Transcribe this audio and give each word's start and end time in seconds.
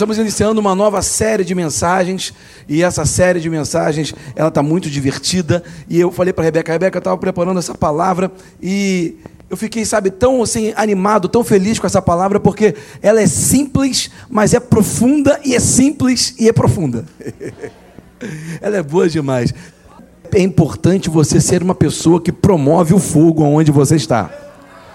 Estamos 0.00 0.16
iniciando 0.16 0.58
uma 0.58 0.74
nova 0.74 1.02
série 1.02 1.44
de 1.44 1.54
mensagens 1.54 2.32
e 2.66 2.82
essa 2.82 3.04
série 3.04 3.38
de 3.38 3.50
mensagens 3.50 4.14
ela 4.34 4.48
está 4.48 4.62
muito 4.62 4.88
divertida 4.88 5.62
e 5.90 6.00
eu 6.00 6.10
falei 6.10 6.32
para 6.32 6.42
Rebeca, 6.42 6.72
Rebeca, 6.72 6.96
eu 6.96 7.00
estava 7.00 7.18
preparando 7.18 7.58
essa 7.58 7.74
palavra 7.74 8.32
e 8.62 9.18
eu 9.50 9.58
fiquei, 9.58 9.84
sabe, 9.84 10.10
tão 10.10 10.42
assim 10.42 10.72
animado, 10.74 11.28
tão 11.28 11.44
feliz 11.44 11.78
com 11.78 11.86
essa 11.86 12.00
palavra 12.00 12.40
porque 12.40 12.74
ela 13.02 13.20
é 13.20 13.26
simples, 13.26 14.10
mas 14.30 14.54
é 14.54 14.60
profunda 14.60 15.38
e 15.44 15.54
é 15.54 15.60
simples 15.60 16.34
e 16.38 16.48
é 16.48 16.52
profunda. 16.52 17.04
ela 18.62 18.78
é 18.78 18.82
boa 18.82 19.06
demais. 19.06 19.52
É 20.32 20.40
importante 20.40 21.10
você 21.10 21.42
ser 21.42 21.62
uma 21.62 21.74
pessoa 21.74 22.22
que 22.22 22.32
promove 22.32 22.94
o 22.94 22.98
fogo 22.98 23.42
onde 23.42 23.70
você 23.70 23.96
está. 23.96 24.30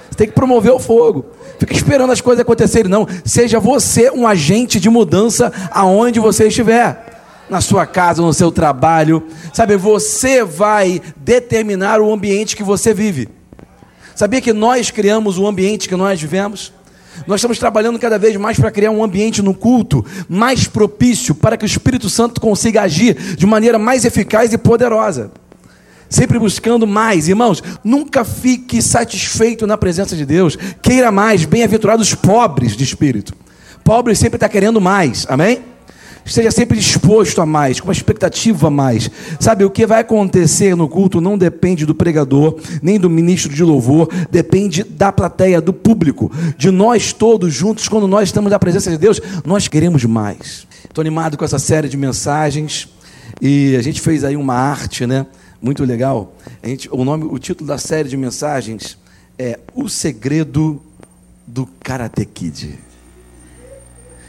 Você 0.10 0.18
tem 0.18 0.28
que 0.28 0.34
promover 0.34 0.72
o 0.72 0.80
fogo. 0.80 1.35
Fica 1.60 1.74
esperando 1.74 2.12
as 2.12 2.22
coisas 2.22 2.42
acontecerem, 2.42 2.90
não. 2.90 3.08
Seja 3.24 3.60
você 3.60 4.10
um 4.12 4.28
agente 4.28 4.80
de 4.80 4.90
mudança 4.90 5.52
aonde 5.72 6.20
você 6.20 6.48
estiver. 6.48 7.14
Na 7.50 7.62
sua 7.62 7.86
casa, 7.86 8.22
no 8.22 8.34
seu 8.34 8.52
trabalho. 8.52 9.24
Sabe, 9.54 9.78
você 9.78 10.44
vai 10.44 11.02
determinar 11.18 12.02
o 12.02 12.12
ambiente 12.12 12.56
que 12.56 12.64
você 12.64 12.94
vive. 12.94 13.30
Sabia 14.16 14.42
que 14.42 14.52
nós 14.52 14.90
criamos 14.90 15.38
o 15.38 15.46
ambiente 15.46 15.88
que 15.88 15.96
nós 15.96 16.20
vivemos? 16.20 16.74
Nós 17.28 17.40
estamos 17.40 17.60
trabalhando 17.60 18.00
cada 18.00 18.18
vez 18.18 18.36
mais 18.36 18.60
para 18.60 18.72
criar 18.72 18.92
um 18.92 19.04
ambiente 19.04 19.42
no 19.42 19.54
culto 19.54 20.06
mais 20.28 20.68
propício 20.68 21.36
para 21.36 21.56
que 21.56 21.64
o 21.64 21.68
Espírito 21.68 22.10
Santo 22.10 22.42
consiga 22.42 22.82
agir 22.82 23.14
de 23.14 23.46
maneira 23.46 23.80
mais 23.80 24.04
eficaz 24.04 24.52
e 24.52 24.58
poderosa 24.58 25.32
sempre 26.16 26.40
buscando 26.40 26.88
mais. 26.88 27.28
Irmãos, 27.28 27.62
nunca 27.84 28.24
fique 28.24 28.82
satisfeito 28.82 29.68
na 29.68 29.78
presença 29.78 30.16
de 30.16 30.26
Deus. 30.26 30.58
Queira 30.82 31.12
mais, 31.12 31.44
bem-aventurados 31.46 32.16
pobres 32.16 32.76
de 32.76 32.84
espírito. 32.84 33.34
Pobre 33.84 34.16
sempre 34.16 34.38
está 34.38 34.50
querendo 34.50 34.80
mais, 34.82 35.28
amém? 35.30 35.62
Esteja 36.26 36.50
sempre 36.50 36.80
disposto 36.80 37.40
a 37.40 37.46
mais, 37.46 37.80
com 37.80 37.88
uma 37.88 37.94
expectativa 37.94 38.68
a 38.68 38.72
mais. 38.72 39.12
Sabe, 39.40 39.64
o 39.64 39.70
que 39.70 39.86
vai 39.86 40.02
acontecer 40.02 40.76
no 40.76 40.90
culto 40.90 41.22
não 41.22 41.38
depende 41.38 41.86
do 41.86 41.94
pregador, 41.94 42.60
nem 42.82 43.00
do 43.00 43.12
ministro 43.12 43.54
de 43.54 43.64
louvor, 43.64 44.10
depende 44.32 44.84
da 44.84 45.12
plateia, 45.12 45.62
do 45.62 45.72
público, 45.72 46.32
de 46.58 46.72
nós 46.72 47.14
todos 47.14 47.54
juntos, 47.54 47.88
quando 47.88 48.08
nós 48.08 48.30
estamos 48.30 48.50
na 48.50 48.58
presença 48.58 48.90
de 48.90 48.98
Deus, 48.98 49.22
nós 49.46 49.68
queremos 49.68 50.04
mais. 50.06 50.66
Estou 50.84 51.02
animado 51.02 51.38
com 51.38 51.46
essa 51.46 51.60
série 51.60 51.88
de 51.88 51.98
mensagens 51.98 52.90
e 53.40 53.76
a 53.76 53.84
gente 53.84 54.02
fez 54.02 54.24
aí 54.24 54.36
uma 54.36 54.56
arte, 54.56 55.06
né? 55.06 55.28
Muito 55.66 55.84
legal. 55.84 56.36
A 56.62 56.68
gente, 56.68 56.88
o 56.92 57.04
nome, 57.04 57.26
o 57.26 57.40
título 57.40 57.68
da 57.68 57.80
série 57.80 58.08
de 58.08 58.16
mensagens 58.16 59.00
é 59.38 59.60
O 59.74 59.90
Segredo 59.90 60.80
do 61.48 61.68
Karate 61.84 62.24
Kid. 62.24 62.78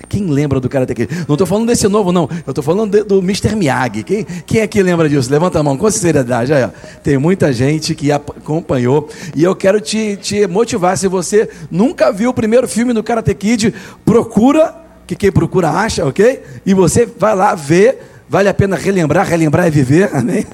Quem 0.09 0.29
lembra 0.29 0.61
do 0.61 0.69
Karate 0.69 0.95
Kid? 0.95 1.27
Não 1.29 1.35
estou 1.35 1.47
falando 1.47 1.67
desse 1.67 1.87
novo, 1.89 2.11
não. 2.11 2.27
Eu 2.47 2.53
estou 2.53 2.65
falando 2.65 2.91
de, 2.93 3.05
do 3.05 3.19
Mr. 3.19 3.55
Miyagi. 3.55 4.03
Quem, 4.03 4.25
quem 4.47 4.67
que 4.67 4.83
lembra 4.83 5.11
disso? 5.11 5.31
Levanta 5.31 5.61
a 5.61 5.63
mão 5.63 5.77
com 5.77 5.91
seriedade. 5.91 6.55
Aí. 6.55 6.71
Tem 7.03 7.19
muita 7.19 7.53
gente 7.53 7.95
que 7.95 8.11
acompanhou. 8.11 9.07
E 9.35 9.45
eu 9.45 9.55
quero 9.55 9.79
te, 9.79 10.17
te 10.17 10.47
motivar. 10.47 10.97
Se 10.97 11.07
você 11.07 11.51
nunca 11.71 12.11
viu 12.11 12.31
o 12.31 12.35
primeiro 12.35 12.67
filme 12.67 12.95
do 12.95 13.03
Karate 13.03 13.35
Kid, 13.35 13.75
procura, 14.07 14.75
que 15.07 15.15
quem 15.15 15.31
procura 15.31 15.69
acha, 15.69 16.07
ok? 16.07 16.43
E 16.65 16.73
você 16.73 17.05
vai 17.05 17.35
lá 17.35 17.55
ver 17.55 18.16
Vale 18.29 18.49
a 18.49 18.55
pena 18.55 18.75
relembrar, 18.75 19.25
relembrar 19.27 19.67
é 19.67 19.71
viver, 19.71 20.11
amém? 20.15 20.45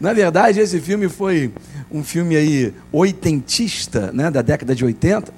Na 0.00 0.12
verdade, 0.12 0.60
esse 0.60 0.80
filme 0.80 1.08
foi 1.08 1.52
um 1.90 2.04
filme 2.04 2.36
aí 2.36 2.72
oitentista, 2.92 4.12
né, 4.12 4.30
da 4.30 4.40
década 4.40 4.72
de 4.72 4.84
80, 4.84 5.32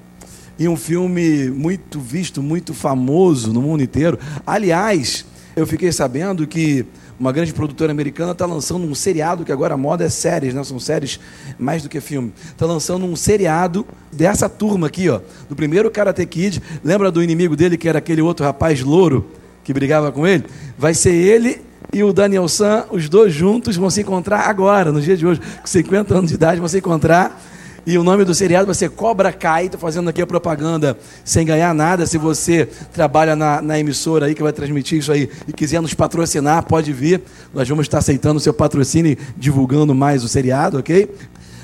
e 0.59 0.69
um 0.69 0.77
filme 0.77 1.49
muito 1.51 1.99
visto, 1.99 2.43
muito 2.43 2.75
famoso 2.75 3.51
no 3.51 3.63
mundo 3.63 3.83
inteiro. 3.83 4.19
Aliás, 4.47 5.25
eu 5.57 5.67
fiquei 5.67 5.91
sabendo 5.91 6.47
que 6.47 6.85
uma 7.19 7.33
grande 7.33 7.55
produtora 7.55 7.93
americana 7.93 8.33
está 8.33 8.45
lançando 8.45 8.85
um 8.85 8.95
seriado, 8.95 9.43
que 9.43 9.53
agora 9.53 9.73
a 9.73 9.77
moda 9.77 10.05
é 10.05 10.11
séries, 10.11 10.53
né? 10.53 10.63
são 10.65 10.79
séries 10.79 11.19
mais 11.59 11.83
do 11.83 11.89
que 11.89 12.01
filme. 12.01 12.31
Está 12.51 12.67
lançando 12.67 13.07
um 13.07 13.17
seriado 13.17 13.87
dessa 14.13 14.51
turma 14.51 14.89
aqui, 14.89 15.09
ó, 15.09 15.21
do 15.49 15.57
primeiro 15.57 15.91
Karate 15.91 16.27
Kid. 16.27 16.61
Lembra 16.85 17.11
do 17.11 17.23
inimigo 17.23 17.57
dele, 17.57 17.79
que 17.79 17.89
era 17.89 18.01
aquele 18.01 18.21
outro 18.21 18.45
rapaz 18.45 18.83
louro? 18.83 19.27
Que 19.65 19.73
brigava 19.73 20.11
com 20.11 20.27
ele, 20.27 20.45
vai 20.79 20.95
ser 20.95 21.13
ele 21.13 21.63
e 21.93 22.03
o 22.03 22.13
Daniel 22.13 22.49
San, 22.49 22.87
os 22.91 23.09
dois 23.09 23.35
juntos 23.35 23.77
vão 23.77 23.91
se 23.91 24.01
encontrar 24.01 24.49
agora, 24.49 24.91
no 24.91 25.01
dia 25.01 25.15
de 25.15 25.27
hoje, 25.27 25.41
com 25.61 25.67
50 25.67 26.15
anos 26.15 26.31
de 26.31 26.37
idade, 26.37 26.59
vão 26.59 26.69
se 26.69 26.79
encontrar. 26.79 27.39
E 27.85 27.99
o 27.99 28.05
nome 28.05 28.25
do 28.25 28.33
seriado 28.33 28.65
vai 28.65 28.75
ser 28.75 28.91
Cobra 28.91 29.33
Kai. 29.33 29.67
Estou 29.67 29.79
fazendo 29.79 30.09
aqui 30.09 30.23
a 30.23 30.27
propaganda 30.27 30.97
sem 31.25 31.45
ganhar 31.45 31.75
nada. 31.75 32.07
Se 32.07 32.17
você 32.17 32.67
trabalha 32.93 33.35
na, 33.35 33.61
na, 33.61 33.79
emissora 33.79 34.27
aí 34.27 34.35
que 34.35 34.43
vai 34.43 34.53
transmitir 34.53 35.01
isso 35.01 35.11
aí 35.11 35.29
e 35.49 35.53
quiser 35.53 35.83
nos 35.83 35.93
patrocinar, 35.93 36.65
pode 36.65 36.93
vir. 36.93 37.21
Nós 37.53 37.69
vamos 37.69 37.85
estar 37.85 37.99
aceitando 37.99 38.37
o 38.37 38.41
seu 38.41 38.55
patrocínio 38.55 39.13
e 39.13 39.19
divulgando 39.37 39.95
mais 39.95 40.23
o 40.23 40.29
seriado, 40.29 40.79
ok? 40.79 41.11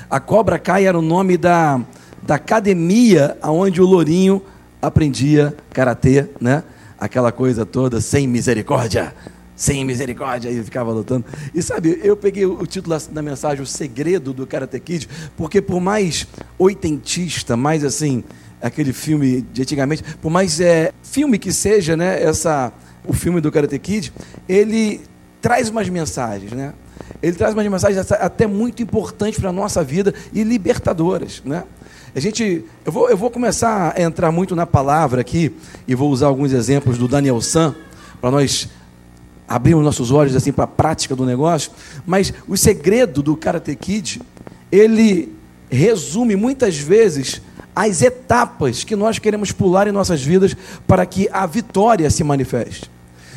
A 0.09 0.19
Cobra 0.19 0.59
Kai 0.59 0.85
era 0.85 0.99
o 0.99 1.01
nome 1.01 1.37
da, 1.37 1.79
da 2.21 2.35
academia 2.35 3.37
onde 3.41 3.81
o 3.81 3.85
Lourinho 3.85 4.41
aprendia 4.81 5.55
karatê, 5.71 6.27
né? 6.39 6.63
Aquela 6.99 7.31
coisa 7.31 7.65
toda, 7.65 8.01
sem 8.01 8.27
misericórdia, 8.27 9.13
sem 9.55 9.83
misericórdia, 9.85 10.49
e 10.49 10.63
ficava 10.63 10.91
lutando. 10.91 11.25
E 11.53 11.61
sabe, 11.61 11.99
eu 12.03 12.15
peguei 12.15 12.45
o 12.45 12.65
título 12.65 12.97
da 13.11 13.21
mensagem, 13.21 13.63
O 13.63 13.65
Segredo 13.65 14.33
do 14.33 14.45
Karate 14.45 14.79
Kid, 14.79 15.07
porque 15.37 15.61
por 15.61 15.79
mais 15.79 16.27
oitentista, 16.57 17.55
mais 17.57 17.83
assim, 17.83 18.23
aquele 18.61 18.93
filme 18.93 19.41
de 19.41 19.61
antigamente, 19.61 20.03
por 20.21 20.29
mais 20.29 20.59
é, 20.59 20.91
filme 21.03 21.37
que 21.37 21.51
seja, 21.51 21.95
né, 21.95 22.21
essa, 22.21 22.71
o 23.05 23.13
filme 23.13 23.41
do 23.41 23.51
Karate 23.51 23.79
Kid, 23.79 24.13
ele 24.47 25.01
traz 25.41 25.69
umas 25.69 25.87
mensagens, 25.89 26.51
né? 26.51 26.73
Ele 27.21 27.35
traz 27.35 27.53
umas 27.53 27.67
mensagens 27.67 28.11
até 28.11 28.45
muito 28.45 28.81
importantes 28.83 29.39
para 29.39 29.49
a 29.49 29.53
nossa 29.53 29.83
vida 29.83 30.13
e 30.33 30.43
libertadoras, 30.43 31.41
né? 31.45 31.63
A 32.15 32.19
gente, 32.19 32.65
eu 32.85 32.91
vou, 32.91 33.09
eu 33.09 33.15
vou 33.15 33.29
começar 33.29 33.93
a 33.95 34.01
entrar 34.01 34.31
muito 34.31 34.55
na 34.55 34.65
palavra 34.65 35.21
aqui 35.21 35.51
e 35.87 35.93
vou 35.93 36.09
usar 36.09 36.27
alguns 36.27 36.51
exemplos 36.51 36.97
do 36.97 37.07
Daniel 37.07 37.39
San 37.39 37.75
para 38.19 38.31
nós 38.31 38.67
abrirmos 39.47 39.83
nossos 39.83 40.11
olhos 40.11 40.35
assim 40.35 40.51
para 40.51 40.63
a 40.63 40.67
prática 40.67 41.15
do 41.15 41.25
negócio. 41.25 41.71
Mas 42.05 42.33
o 42.47 42.57
segredo 42.57 43.21
do 43.21 43.35
Karate 43.35 43.75
Kid, 43.75 44.21
ele 44.71 45.33
resume 45.69 46.35
muitas 46.35 46.77
vezes 46.77 47.41
as 47.75 48.01
etapas 48.01 48.83
que 48.83 48.95
nós 48.95 49.19
queremos 49.19 49.51
pular 49.51 49.87
em 49.87 49.91
nossas 49.91 50.21
vidas 50.21 50.55
para 50.87 51.05
que 51.05 51.29
a 51.31 51.45
vitória 51.45 52.09
se 52.09 52.23
manifeste. 52.23 52.89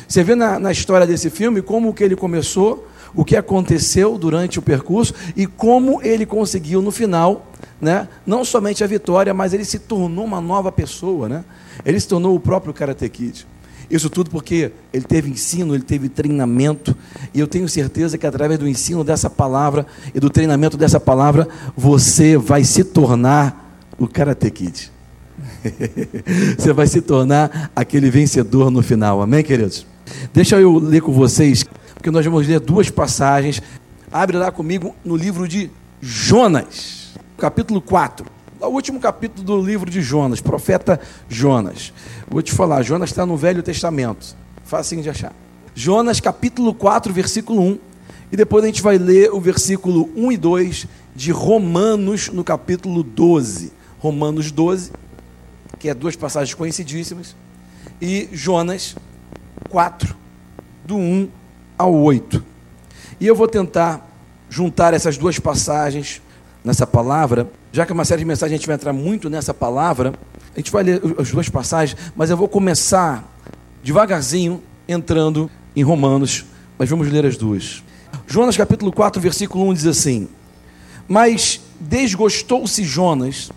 Você 0.07 0.23
vê 0.23 0.35
na, 0.35 0.59
na 0.59 0.71
história 0.71 1.07
desse 1.07 1.29
filme 1.29 1.61
como 1.61 1.93
que 1.93 2.03
ele 2.03 2.15
começou, 2.15 2.87
o 3.15 3.23
que 3.23 3.35
aconteceu 3.35 4.17
durante 4.17 4.59
o 4.59 4.61
percurso 4.61 5.13
e 5.35 5.45
como 5.45 6.01
ele 6.01 6.25
conseguiu 6.25 6.81
no 6.81 6.91
final 6.91 7.47
né, 7.83 8.07
não 8.25 8.45
somente 8.45 8.83
a 8.83 8.87
vitória, 8.87 9.33
mas 9.33 9.53
ele 9.53 9.65
se 9.65 9.77
tornou 9.77 10.23
uma 10.23 10.39
nova 10.39 10.71
pessoa, 10.71 11.27
né? 11.27 11.43
Ele 11.85 11.99
se 11.99 12.07
tornou 12.07 12.33
o 12.33 12.39
próprio 12.39 12.73
Karate 12.73 13.07
Kid. 13.09 13.45
Isso 13.89 14.09
tudo 14.09 14.29
porque 14.29 14.71
ele 14.91 15.03
teve 15.03 15.29
ensino, 15.29 15.75
ele 15.75 15.83
teve 15.83 16.07
treinamento, 16.07 16.95
e 17.33 17.39
eu 17.39 17.47
tenho 17.47 17.67
certeza 17.67 18.17
que 18.17 18.25
através 18.25 18.57
do 18.57 18.67
ensino 18.67 19.03
dessa 19.03 19.29
palavra 19.29 19.85
e 20.15 20.19
do 20.19 20.29
treinamento 20.29 20.77
dessa 20.77 20.99
palavra, 20.99 21.47
você 21.75 22.37
vai 22.37 22.63
se 22.63 22.83
tornar 22.83 23.77
o 23.99 24.07
Karate 24.07 24.49
Kid. 24.49 24.91
você 26.57 26.71
vai 26.71 26.87
se 26.87 27.01
tornar 27.01 27.71
aquele 27.75 28.09
vencedor 28.09 28.71
no 28.71 28.81
final. 28.81 29.21
Amém, 29.21 29.43
queridos? 29.43 29.85
Deixa 30.33 30.59
eu 30.59 30.77
ler 30.77 31.01
com 31.01 31.11
vocês, 31.11 31.65
porque 32.03 32.11
nós 32.11 32.25
vamos 32.25 32.45
ler 32.45 32.59
duas 32.59 32.89
passagens. 32.89 33.61
Abre 34.11 34.35
lá 34.35 34.51
comigo 34.51 34.93
no 35.05 35.15
livro 35.15 35.47
de 35.47 35.71
Jonas 36.01 37.13
capítulo 37.37 37.81
4. 37.81 38.25
O 38.59 38.67
último 38.67 38.99
capítulo 38.99 39.41
do 39.41 39.61
livro 39.65 39.89
de 39.89 40.01
Jonas, 40.01 40.41
profeta 40.41 40.99
Jonas. 41.29 41.93
Vou 42.27 42.41
te 42.41 42.51
falar, 42.51 42.83
Jonas 42.83 43.11
está 43.11 43.25
no 43.25 43.37
Velho 43.37 43.63
Testamento. 43.63 44.35
Fácil 44.65 45.01
de 45.01 45.09
achar. 45.09 45.31
Jonas, 45.73 46.19
capítulo 46.19 46.73
4, 46.73 47.13
versículo 47.13 47.61
1. 47.61 47.79
E 48.33 48.35
depois 48.35 48.65
a 48.65 48.67
gente 48.67 48.81
vai 48.81 48.97
ler 48.97 49.31
o 49.31 49.39
versículo 49.39 50.09
1 50.13 50.33
e 50.33 50.35
2 50.35 50.87
de 51.15 51.31
Romanos, 51.31 52.27
no 52.27 52.43
capítulo 52.43 53.01
12. 53.01 53.71
Romanos 53.97 54.51
12, 54.51 54.91
que 55.79 55.87
é 55.87 55.93
duas 55.93 56.17
passagens 56.17 56.53
conhecidíssimas. 56.53 57.33
E 58.01 58.27
Jonas 58.33 58.93
4, 59.69 60.13
do 60.85 60.97
1 60.97 61.42
ao 61.77 61.93
8. 61.93 62.43
E 63.19 63.27
eu 63.27 63.35
vou 63.35 63.47
tentar 63.47 64.09
juntar 64.49 64.93
essas 64.93 65.17
duas 65.17 65.39
passagens 65.39 66.21
nessa 66.63 66.87
palavra, 66.87 67.49
já 67.71 67.85
que 67.85 67.91
é 67.91 67.95
uma 67.95 68.05
série 68.05 68.19
de 68.19 68.25
mensagens 68.25 68.53
a 68.53 68.57
gente 68.57 68.67
vai 68.67 68.75
entrar 68.75 68.93
muito 68.93 69.29
nessa 69.29 69.53
palavra, 69.53 70.13
a 70.55 70.59
gente 70.59 70.71
vai 70.71 70.83
ler 70.83 71.01
as 71.17 71.31
duas 71.31 71.49
passagens, 71.49 71.99
mas 72.15 72.29
eu 72.29 72.37
vou 72.37 72.47
começar 72.47 73.23
devagarzinho 73.83 74.61
entrando 74.87 75.49
em 75.75 75.83
Romanos, 75.83 76.45
mas 76.77 76.89
vamos 76.89 77.11
ler 77.11 77.25
as 77.25 77.35
duas. 77.35 77.83
Jonas 78.27 78.55
capítulo 78.55 78.91
4, 78.91 79.21
versículo 79.21 79.67
1 79.69 79.73
diz 79.73 79.85
assim: 79.87 80.27
Mas 81.07 81.59
desgostou-se 81.79 82.83
Jonas 82.83 83.51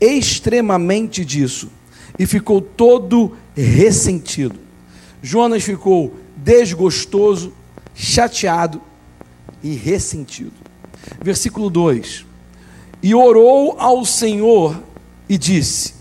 extremamente 0.00 1.24
disso 1.24 1.70
e 2.18 2.26
ficou 2.26 2.60
todo 2.60 3.36
ressentido. 3.56 4.58
Jonas 5.22 5.62
ficou 5.62 6.14
desgostoso, 6.44 7.54
chateado 7.94 8.80
e 9.62 9.74
ressentido. 9.74 10.52
Versículo 11.22 11.70
2: 11.70 12.26
E 13.02 13.14
orou 13.14 13.76
ao 13.78 14.04
Senhor 14.04 14.80
e 15.26 15.38
disse: 15.38 15.94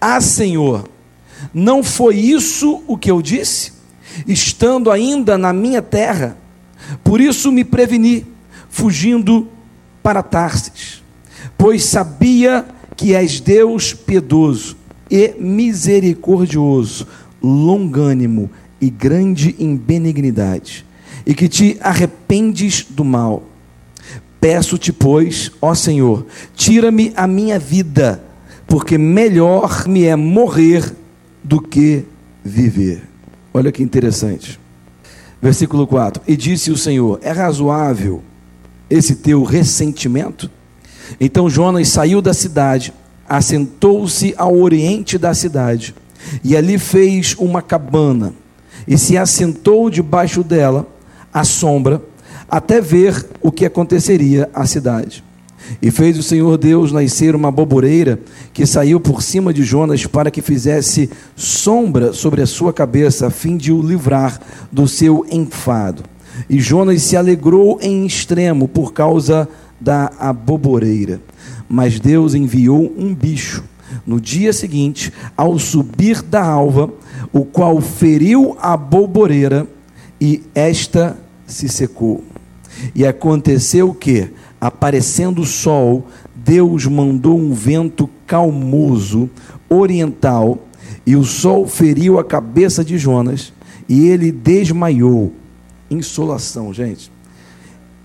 Ah, 0.00 0.20
Senhor, 0.20 0.88
não 1.54 1.84
foi 1.84 2.16
isso 2.16 2.82
o 2.88 2.98
que 2.98 3.10
eu 3.10 3.22
disse? 3.22 3.72
Estando 4.26 4.90
ainda 4.90 5.38
na 5.38 5.52
minha 5.52 5.80
terra, 5.80 6.36
por 7.04 7.20
isso 7.20 7.52
me 7.52 7.64
preveni, 7.64 8.26
fugindo 8.68 9.46
para 10.02 10.22
Tarsis, 10.24 11.02
pois 11.56 11.84
sabia 11.84 12.66
que 12.96 13.14
és 13.14 13.38
Deus 13.38 13.94
piedoso 13.94 14.76
e 15.08 15.34
misericordioso, 15.38 17.06
longânimo 17.40 18.50
e 18.80 18.90
grande 18.90 19.54
em 19.58 19.76
benignidade, 19.76 20.84
e 21.26 21.34
que 21.34 21.48
te 21.48 21.76
arrependes 21.80 22.86
do 22.88 23.04
mal. 23.04 23.42
Peço-te, 24.40 24.92
pois, 24.92 25.50
ó 25.60 25.74
Senhor, 25.74 26.26
tira-me 26.54 27.12
a 27.16 27.26
minha 27.26 27.58
vida, 27.58 28.22
porque 28.66 28.96
melhor 28.96 29.86
me 29.88 30.04
é 30.04 30.14
morrer 30.14 30.94
do 31.42 31.60
que 31.60 32.04
viver. 32.44 33.02
Olha 33.52 33.72
que 33.72 33.82
interessante. 33.82 34.60
Versículo 35.40 35.86
4: 35.86 36.22
E 36.26 36.36
disse 36.36 36.70
o 36.70 36.76
Senhor: 36.76 37.18
É 37.22 37.32
razoável 37.32 38.22
esse 38.88 39.16
teu 39.16 39.42
ressentimento? 39.42 40.50
Então 41.20 41.48
Jonas 41.48 41.88
saiu 41.88 42.20
da 42.20 42.34
cidade, 42.34 42.92
assentou-se 43.28 44.34
ao 44.36 44.56
oriente 44.56 45.16
da 45.16 45.32
cidade, 45.32 45.94
e 46.44 46.56
ali 46.56 46.78
fez 46.78 47.34
uma 47.38 47.62
cabana, 47.62 48.34
e 48.88 48.96
se 48.96 49.18
assentou 49.18 49.90
debaixo 49.90 50.42
dela, 50.42 50.86
à 51.32 51.44
sombra, 51.44 52.02
até 52.50 52.80
ver 52.80 53.26
o 53.42 53.52
que 53.52 53.66
aconteceria 53.66 54.48
à 54.54 54.66
cidade. 54.66 55.22
E 55.82 55.90
fez 55.90 56.18
o 56.18 56.22
Senhor 56.22 56.56
Deus 56.56 56.90
nascer 56.90 57.36
uma 57.36 57.50
boboreira 57.50 58.18
que 58.54 58.64
saiu 58.64 58.98
por 58.98 59.22
cima 59.22 59.52
de 59.52 59.62
Jonas 59.62 60.06
para 60.06 60.30
que 60.30 60.40
fizesse 60.40 61.10
sombra 61.36 62.14
sobre 62.14 62.40
a 62.40 62.46
sua 62.46 62.72
cabeça, 62.72 63.26
a 63.26 63.30
fim 63.30 63.58
de 63.58 63.70
o 63.70 63.82
livrar 63.82 64.40
do 64.72 64.88
seu 64.88 65.26
enfado. 65.30 66.02
E 66.48 66.58
Jonas 66.58 67.02
se 67.02 67.16
alegrou 67.16 67.78
em 67.82 68.06
extremo 68.06 68.66
por 68.66 68.94
causa 68.94 69.46
da 69.78 70.10
aboboreira. 70.18 71.20
Mas 71.68 72.00
Deus 72.00 72.34
enviou 72.34 72.90
um 72.96 73.14
bicho 73.14 73.62
no 74.06 74.20
dia 74.20 74.52
seguinte, 74.52 75.12
ao 75.36 75.58
subir 75.58 76.22
da 76.22 76.44
alva, 76.44 76.90
o 77.32 77.44
qual 77.44 77.80
feriu 77.80 78.56
a 78.60 78.76
boboreira 78.76 79.66
e 80.20 80.42
esta 80.54 81.16
se 81.46 81.68
secou. 81.68 82.24
E 82.94 83.06
aconteceu 83.06 83.92
que, 83.94 84.30
aparecendo 84.60 85.42
o 85.42 85.46
sol, 85.46 86.06
Deus 86.34 86.86
mandou 86.86 87.38
um 87.38 87.52
vento 87.52 88.08
calmoso, 88.26 89.28
oriental, 89.68 90.58
e 91.06 91.16
o 91.16 91.24
sol 91.24 91.66
feriu 91.66 92.18
a 92.18 92.24
cabeça 92.24 92.84
de 92.84 92.98
Jonas, 92.98 93.52
e 93.88 94.06
ele 94.08 94.30
desmaiou. 94.30 95.32
Insolação, 95.90 96.72
gente. 96.72 97.10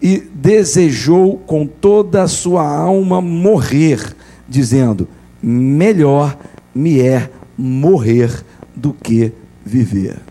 E 0.01 0.19
desejou 0.33 1.37
com 1.37 1.65
toda 1.65 2.23
a 2.23 2.27
sua 2.27 2.67
alma 2.67 3.21
morrer, 3.21 4.15
dizendo: 4.47 5.07
Melhor 5.43 6.37
me 6.73 7.01
é 7.01 7.29
morrer 7.57 8.45
do 8.73 8.93
que 8.93 9.33
viver. 9.65 10.21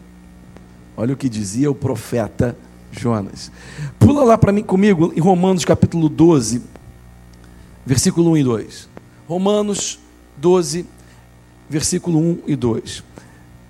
Olha 0.96 1.12
o 1.12 1.16
que 1.16 1.28
dizia 1.28 1.70
o 1.70 1.74
profeta 1.74 2.56
Jonas. 2.90 3.52
Pula 3.98 4.24
lá 4.24 4.38
para 4.38 4.52
mim 4.52 4.62
comigo 4.62 5.12
em 5.14 5.20
Romanos 5.20 5.64
capítulo 5.64 6.08
12, 6.08 6.62
versículo 7.84 8.30
1 8.30 8.36
e 8.38 8.44
2. 8.44 8.88
Romanos 9.28 9.98
12, 10.38 10.86
versículo 11.68 12.18
1 12.18 12.38
e 12.46 12.56
2. 12.56 13.04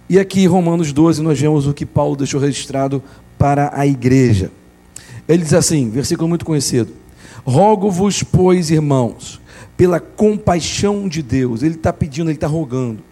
E 0.09 0.19
aqui 0.19 0.43
em 0.43 0.47
Romanos 0.47 0.93
12 0.93 1.23
nós 1.23 1.41
vemos 1.41 1.67
o 1.67 1.75
que 1.75 1.87
Paulo 1.87 2.17
deixou 2.17 2.41
registrado 2.41 3.03
para 3.37 3.71
a 3.75 3.87
igreja. 3.87 4.51
Ele 5.29 5.43
diz 5.43 5.55
assim, 5.55 5.91
versículo 5.91 6.29
muito 6.29 6.45
conhecido: 6.45 6.93
Rogo-vos, 7.45 8.23
pois, 8.23 8.71
irmãos, 8.71 9.41
pela 9.83 9.99
compaixão 9.99 11.09
de 11.09 11.25
Deus, 11.25 11.65
ele 11.65 11.75
está 11.75 11.93
pedindo, 11.93 12.31
ele 12.31 12.37
está 12.37 12.47
rogando, 12.47 13.03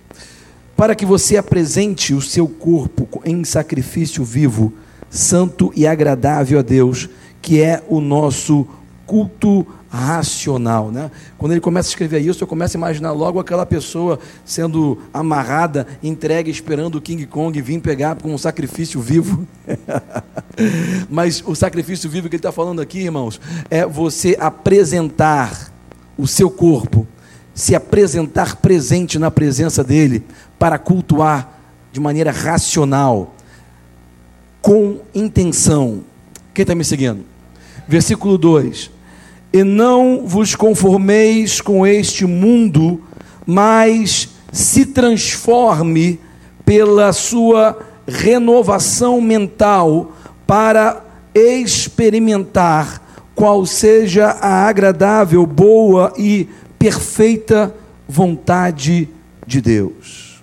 para 0.76 0.94
que 0.94 1.04
você 1.04 1.36
apresente 1.36 2.14
o 2.14 2.22
seu 2.22 2.46
corpo 2.46 3.20
em 3.24 3.42
sacrifício 3.42 4.22
vivo, 4.22 4.72
santo 5.10 5.72
e 5.74 5.84
agradável 5.84 6.60
a 6.60 6.62
Deus, 6.62 7.08
que 7.42 7.60
é 7.60 7.82
o 7.88 8.00
nosso 8.00 8.68
culto 9.04 9.66
racional. 9.90 10.92
Né? 10.92 11.10
Quando 11.36 11.50
ele 11.50 11.60
começa 11.60 11.88
a 11.88 11.90
escrever 11.90 12.20
isso, 12.20 12.44
eu 12.44 12.46
começo 12.46 12.76
a 12.76 12.78
imaginar 12.78 13.10
logo 13.10 13.40
aquela 13.40 13.66
pessoa 13.66 14.20
sendo 14.44 14.96
amarrada, 15.12 15.88
entregue, 16.00 16.52
esperando 16.52 16.98
o 16.98 17.00
King 17.00 17.26
Kong 17.26 17.60
vir 17.60 17.80
pegar 17.80 18.14
com 18.14 18.32
um 18.32 18.38
sacrifício 18.38 19.00
vivo. 19.00 19.44
Mas 21.10 21.42
o 21.44 21.56
sacrifício 21.56 22.08
vivo 22.08 22.28
que 22.28 22.36
ele 22.36 22.38
está 22.38 22.52
falando 22.52 22.80
aqui, 22.80 23.00
irmãos, 23.00 23.40
é 23.68 23.84
você 23.84 24.36
apresentar 24.38 25.79
o 26.20 26.26
seu 26.26 26.50
corpo, 26.50 27.06
se 27.54 27.74
apresentar 27.74 28.56
presente 28.56 29.18
na 29.18 29.30
presença 29.30 29.82
dele, 29.82 30.22
para 30.58 30.78
cultuar 30.78 31.58
de 31.92 31.98
maneira 31.98 32.30
racional, 32.30 33.34
com 34.60 35.00
intenção. 35.14 36.02
Quem 36.52 36.62
está 36.62 36.74
me 36.74 36.84
seguindo? 36.84 37.24
Versículo 37.88 38.36
2: 38.36 38.90
E 39.52 39.64
não 39.64 40.26
vos 40.26 40.54
conformeis 40.54 41.60
com 41.60 41.86
este 41.86 42.26
mundo, 42.26 43.02
mas 43.46 44.28
se 44.52 44.86
transforme 44.86 46.20
pela 46.64 47.12
sua 47.12 47.78
renovação 48.06 49.20
mental 49.20 50.12
para 50.46 51.04
experimentar 51.34 53.09
qual 53.40 53.64
seja 53.64 54.26
a 54.32 54.66
agradável, 54.68 55.46
boa 55.46 56.12
e 56.18 56.46
perfeita 56.78 57.74
vontade 58.06 59.08
de 59.46 59.62
Deus. 59.62 60.42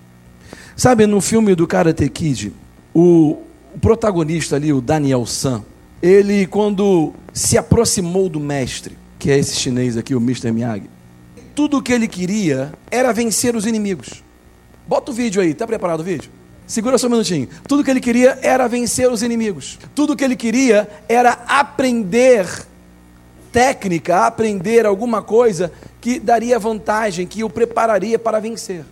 Sabe, 0.76 1.06
no 1.06 1.22
filme 1.22 1.54
do 1.54 1.68
Karate 1.68 2.10
Kid, 2.10 2.52
o, 2.96 3.38
o 3.76 3.80
protagonista 3.80 4.56
ali, 4.56 4.74
o 4.74 4.82
Daniel 4.82 5.28
San, 5.28 5.64
ele 6.02 6.48
quando 6.48 7.14
se 7.32 7.56
aproximou 7.56 8.28
do 8.30 8.40
mestre, 8.40 8.98
que 9.20 9.30
é 9.30 9.38
esse 9.38 9.56
chinês 9.58 9.96
aqui, 9.96 10.16
o 10.16 10.20
Mr. 10.20 10.52
Miyagi, 10.52 10.90
tudo 11.54 11.78
o 11.78 11.84
que 11.84 11.94
ele 11.94 12.08
queria 12.08 12.74
era 12.90 13.14
vencer 13.14 13.56
os 13.56 13.68
inimigos. 13.68 14.24
Bota 14.88 15.12
o 15.12 15.14
vídeo 15.14 15.40
aí, 15.40 15.54
tá 15.54 15.68
preparado 15.68 16.00
o 16.00 16.04
vídeo? 16.04 16.32
Segura 16.66 16.98
só 16.98 17.06
um 17.06 17.12
minutinho. 17.12 17.48
Tudo 17.68 17.84
que 17.84 17.92
ele 17.92 18.02
queria 18.02 18.40
era 18.42 18.68
vencer 18.68 19.10
os 19.12 19.22
inimigos. 19.22 19.78
Tudo 19.94 20.16
que 20.16 20.24
ele 20.24 20.36
queria 20.36 20.90
era 21.08 21.34
aprender 21.48 22.67
técnica, 23.52 24.26
aprender 24.26 24.86
alguma 24.86 25.22
coisa 25.22 25.72
que 26.00 26.20
daria 26.20 26.60
vantagem, 26.60 27.28
que 27.28 27.44
o 27.44 27.50
prepararia 27.50 28.20
para 28.20 28.40
vencer. 28.40 28.86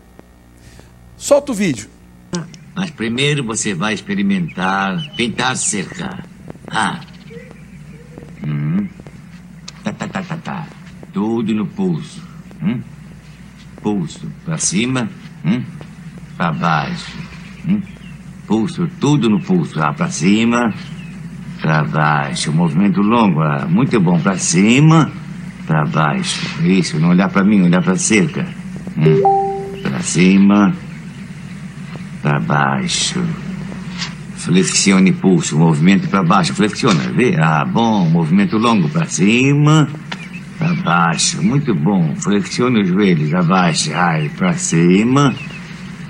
Solta 1.18 1.52
o 1.52 1.56
vídeo. 1.56 1.90
Mas 2.76 2.90
primeiro 2.90 3.44
você 3.44 3.74
vai 3.74 3.94
experimentar 3.94 4.98
tentar 5.16 5.56
cercar. 5.56 6.28
Ah. 6.68 7.00
Hum. 8.46 8.88
Tá, 9.84 9.94
tá, 9.94 10.08
tá, 10.08 10.22
tá, 10.22 10.38
tá. 10.38 10.68
Tudo 11.14 11.54
no 11.54 11.66
pulso. 11.66 12.22
Hum? 12.62 12.82
Pulso 13.82 14.30
para 14.44 14.58
cima, 14.58 15.10
hum? 15.46 15.64
para 16.36 16.52
baixo. 16.52 17.18
Hum? 17.68 17.82
Pulso, 18.46 18.90
tudo 19.00 19.30
no 19.30 19.40
pulso. 19.40 19.82
Ah, 19.82 19.94
para 19.94 20.10
cima, 20.10 20.74
para 21.66 21.84
baixo. 21.84 22.54
Movimento 22.54 23.02
longo, 23.02 23.42
ah, 23.42 23.66
muito 23.68 24.00
bom. 24.00 24.20
Para 24.20 24.38
cima, 24.38 25.12
para 25.66 25.84
baixo. 25.86 26.64
Isso, 26.64 27.00
não 27.00 27.10
olhar 27.10 27.28
para 27.30 27.44
mim, 27.44 27.64
olhar 27.64 27.82
para 27.82 27.96
cerca. 27.96 28.46
Hum? 28.96 29.82
Para 29.82 30.00
cima, 30.02 30.76
para 32.22 32.40
baixo. 32.40 33.20
Flexione 34.36 35.12
pulso, 35.12 35.58
movimento 35.58 36.08
para 36.08 36.22
baixo. 36.22 36.54
Flexiona, 36.54 37.12
vê? 37.12 37.36
Ah, 37.42 37.66
bom. 37.66 38.08
Movimento 38.08 38.60
longo 38.60 38.88
para 38.88 39.08
cima, 39.08 39.90
para 40.60 40.76
baixo. 40.76 41.42
Muito 41.42 41.74
bom. 41.74 42.16
Flexione 42.16 42.84
os 42.84 42.90
joelhos, 42.90 43.34
abaixa. 43.34 43.92
Ai, 43.98 44.30
para 44.38 44.54
cima. 44.54 45.34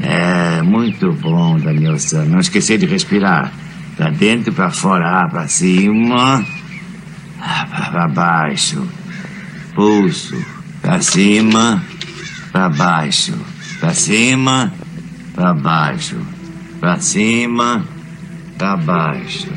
É, 0.02 0.62
muito 0.62 1.14
bom, 1.14 1.58
Danielson. 1.58 2.26
Não 2.26 2.40
esquecer 2.40 2.78
de 2.78 2.86
respirar. 2.86 3.54
Para 3.98 4.10
dentro, 4.12 4.54
para 4.54 4.72
fora. 4.72 5.22
Ah, 5.22 5.28
para 5.30 5.48
cima. 5.48 6.46
Ah, 7.40 7.68
para 7.92 8.08
baixo. 8.08 8.88
Pulso. 9.74 10.36
Para 10.82 11.02
cima, 11.02 11.84
para 12.52 12.70
baixo. 12.70 13.34
Para 13.80 13.94
cima, 13.94 14.72
para 15.34 15.54
baixo. 15.54 16.18
Para 16.80 17.00
cima, 17.00 17.84
para 18.58 18.76
baixo. 18.76 19.50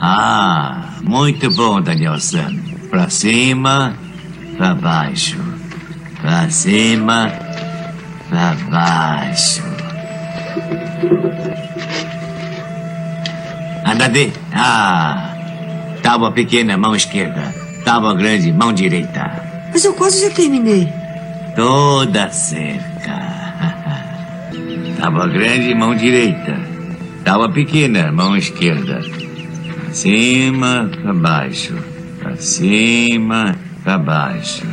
Ah, 0.00 0.98
muito 1.02 1.50
bom, 1.50 1.80
Danielson. 1.80 2.60
Para 2.90 3.08
cima, 3.08 3.94
para 4.58 4.74
baixo. 4.74 5.38
Para 6.20 6.50
cima, 6.50 7.32
para 8.28 8.54
baixo. 8.70 9.62
Anda 13.94 14.08
de. 14.08 14.32
Ah, 14.52 15.36
tábua 16.02 16.32
pequena, 16.32 16.76
mão 16.76 16.96
esquerda. 16.96 17.54
Tábua 17.84 18.12
grande, 18.12 18.52
mão 18.52 18.72
direita. 18.72 19.30
Mas 19.72 19.84
eu 19.84 19.94
quase 19.94 20.20
já 20.20 20.30
terminei. 20.34 20.92
Toda 21.54 22.28
cerca. 22.30 23.22
Tábua 24.98 25.28
grande, 25.28 25.72
mão 25.76 25.94
direita. 25.94 26.58
Tábua 27.22 27.48
pequena, 27.48 28.10
mão 28.10 28.36
esquerda. 28.36 29.00
Pra 29.00 29.92
cima, 29.92 30.90
para 31.00 31.14
baixo. 31.14 31.78
Pra 32.18 32.34
cima, 32.34 33.54
para 33.84 33.96
baixo. 33.96 34.66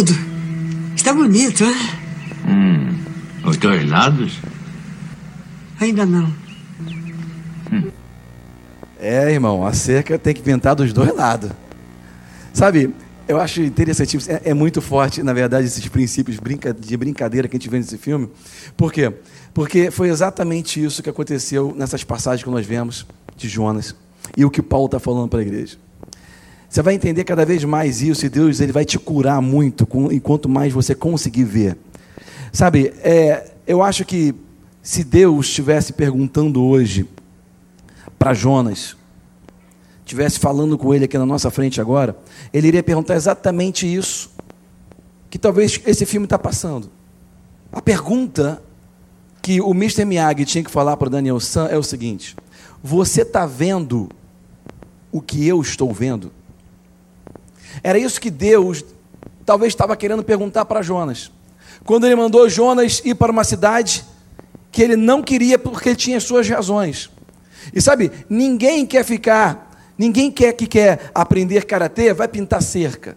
Tudo. 0.00 0.12
Está 0.96 1.12
bonito, 1.12 1.64
hein? 1.64 1.74
Hum, 2.48 3.48
os 3.48 3.56
dois 3.56 3.88
lados? 3.88 4.38
Ainda 5.78 6.06
não. 6.06 6.32
É, 8.98 9.32
irmão, 9.32 9.66
a 9.66 9.72
cerca 9.72 10.18
tem 10.18 10.34
que 10.34 10.42
pintar 10.42 10.74
dos 10.74 10.92
dois 10.92 11.14
lados. 11.14 11.50
Sabe, 12.52 12.94
eu 13.26 13.40
acho 13.40 13.62
interessante, 13.62 14.18
é, 14.30 14.50
é 14.50 14.54
muito 14.54 14.82
forte, 14.82 15.22
na 15.22 15.32
verdade, 15.32 15.66
esses 15.66 15.86
princípios 15.88 16.38
de 16.78 16.96
brincadeira 16.96 17.48
que 17.48 17.56
a 17.56 17.58
gente 17.58 17.70
vê 17.70 17.78
nesse 17.78 17.96
filme. 17.96 18.28
Por 18.76 18.92
quê? 18.92 19.12
Porque 19.54 19.90
foi 19.90 20.08
exatamente 20.08 20.82
isso 20.82 21.02
que 21.02 21.08
aconteceu 21.08 21.74
nessas 21.76 22.04
passagens 22.04 22.44
que 22.44 22.50
nós 22.50 22.66
vemos 22.66 23.06
de 23.36 23.48
Jonas 23.48 23.94
e 24.36 24.44
o 24.44 24.50
que 24.50 24.62
Paulo 24.62 24.86
está 24.86 24.98
falando 24.98 25.28
para 25.28 25.40
a 25.40 25.42
igreja. 25.42 25.78
Você 26.70 26.82
vai 26.82 26.94
entender 26.94 27.24
cada 27.24 27.44
vez 27.44 27.64
mais 27.64 28.00
isso 28.00 28.24
e 28.24 28.28
Deus 28.28 28.60
ele 28.60 28.70
vai 28.70 28.84
te 28.84 28.96
curar 28.96 29.42
muito 29.42 29.84
com, 29.84 30.12
enquanto 30.12 30.48
mais 30.48 30.72
você 30.72 30.94
conseguir 30.94 31.42
ver. 31.42 31.76
Sabe, 32.52 32.94
é, 33.02 33.50
eu 33.66 33.82
acho 33.82 34.04
que 34.04 34.32
se 34.80 35.02
Deus 35.02 35.46
estivesse 35.46 35.92
perguntando 35.92 36.62
hoje 36.62 37.08
para 38.16 38.32
Jonas, 38.32 38.96
estivesse 40.04 40.38
falando 40.38 40.78
com 40.78 40.94
ele 40.94 41.06
aqui 41.06 41.18
na 41.18 41.26
nossa 41.26 41.50
frente 41.50 41.80
agora, 41.80 42.16
ele 42.52 42.68
iria 42.68 42.84
perguntar 42.84 43.16
exatamente 43.16 43.92
isso 43.92 44.30
que 45.28 45.40
talvez 45.40 45.80
esse 45.84 46.06
filme 46.06 46.26
está 46.26 46.38
passando. 46.38 46.88
A 47.72 47.82
pergunta 47.82 48.62
que 49.42 49.60
o 49.60 49.72
Mr. 49.72 50.04
Miyagi 50.04 50.44
tinha 50.44 50.62
que 50.62 50.70
falar 50.70 50.96
para 50.96 51.08
o 51.08 51.10
Daniel 51.10 51.40
San 51.40 51.66
é 51.66 51.76
o 51.76 51.82
seguinte: 51.82 52.36
Você 52.80 53.22
está 53.22 53.44
vendo 53.44 54.08
o 55.10 55.20
que 55.20 55.44
eu 55.44 55.60
estou 55.60 55.92
vendo? 55.92 56.30
Era 57.82 57.98
isso 57.98 58.20
que 58.20 58.30
Deus 58.30 58.84
talvez 59.44 59.72
estava 59.72 59.96
querendo 59.96 60.22
perguntar 60.22 60.64
para 60.64 60.82
Jonas. 60.82 61.30
Quando 61.84 62.06
ele 62.06 62.16
mandou 62.16 62.48
Jonas 62.48 63.02
ir 63.04 63.14
para 63.14 63.32
uma 63.32 63.44
cidade 63.44 64.04
que 64.70 64.82
ele 64.82 64.96
não 64.96 65.22
queria 65.22 65.58
porque 65.58 65.90
ele 65.90 65.96
tinha 65.96 66.20
suas 66.20 66.48
razões. 66.48 67.10
E 67.74 67.80
sabe, 67.80 68.10
ninguém 68.28 68.86
quer 68.86 69.04
ficar, 69.04 69.92
ninguém 69.98 70.30
quer 70.30 70.52
que 70.52 70.66
quer 70.66 71.10
aprender 71.14 71.64
karatê, 71.64 72.12
vai 72.12 72.28
pintar 72.28 72.62
cerca. 72.62 73.16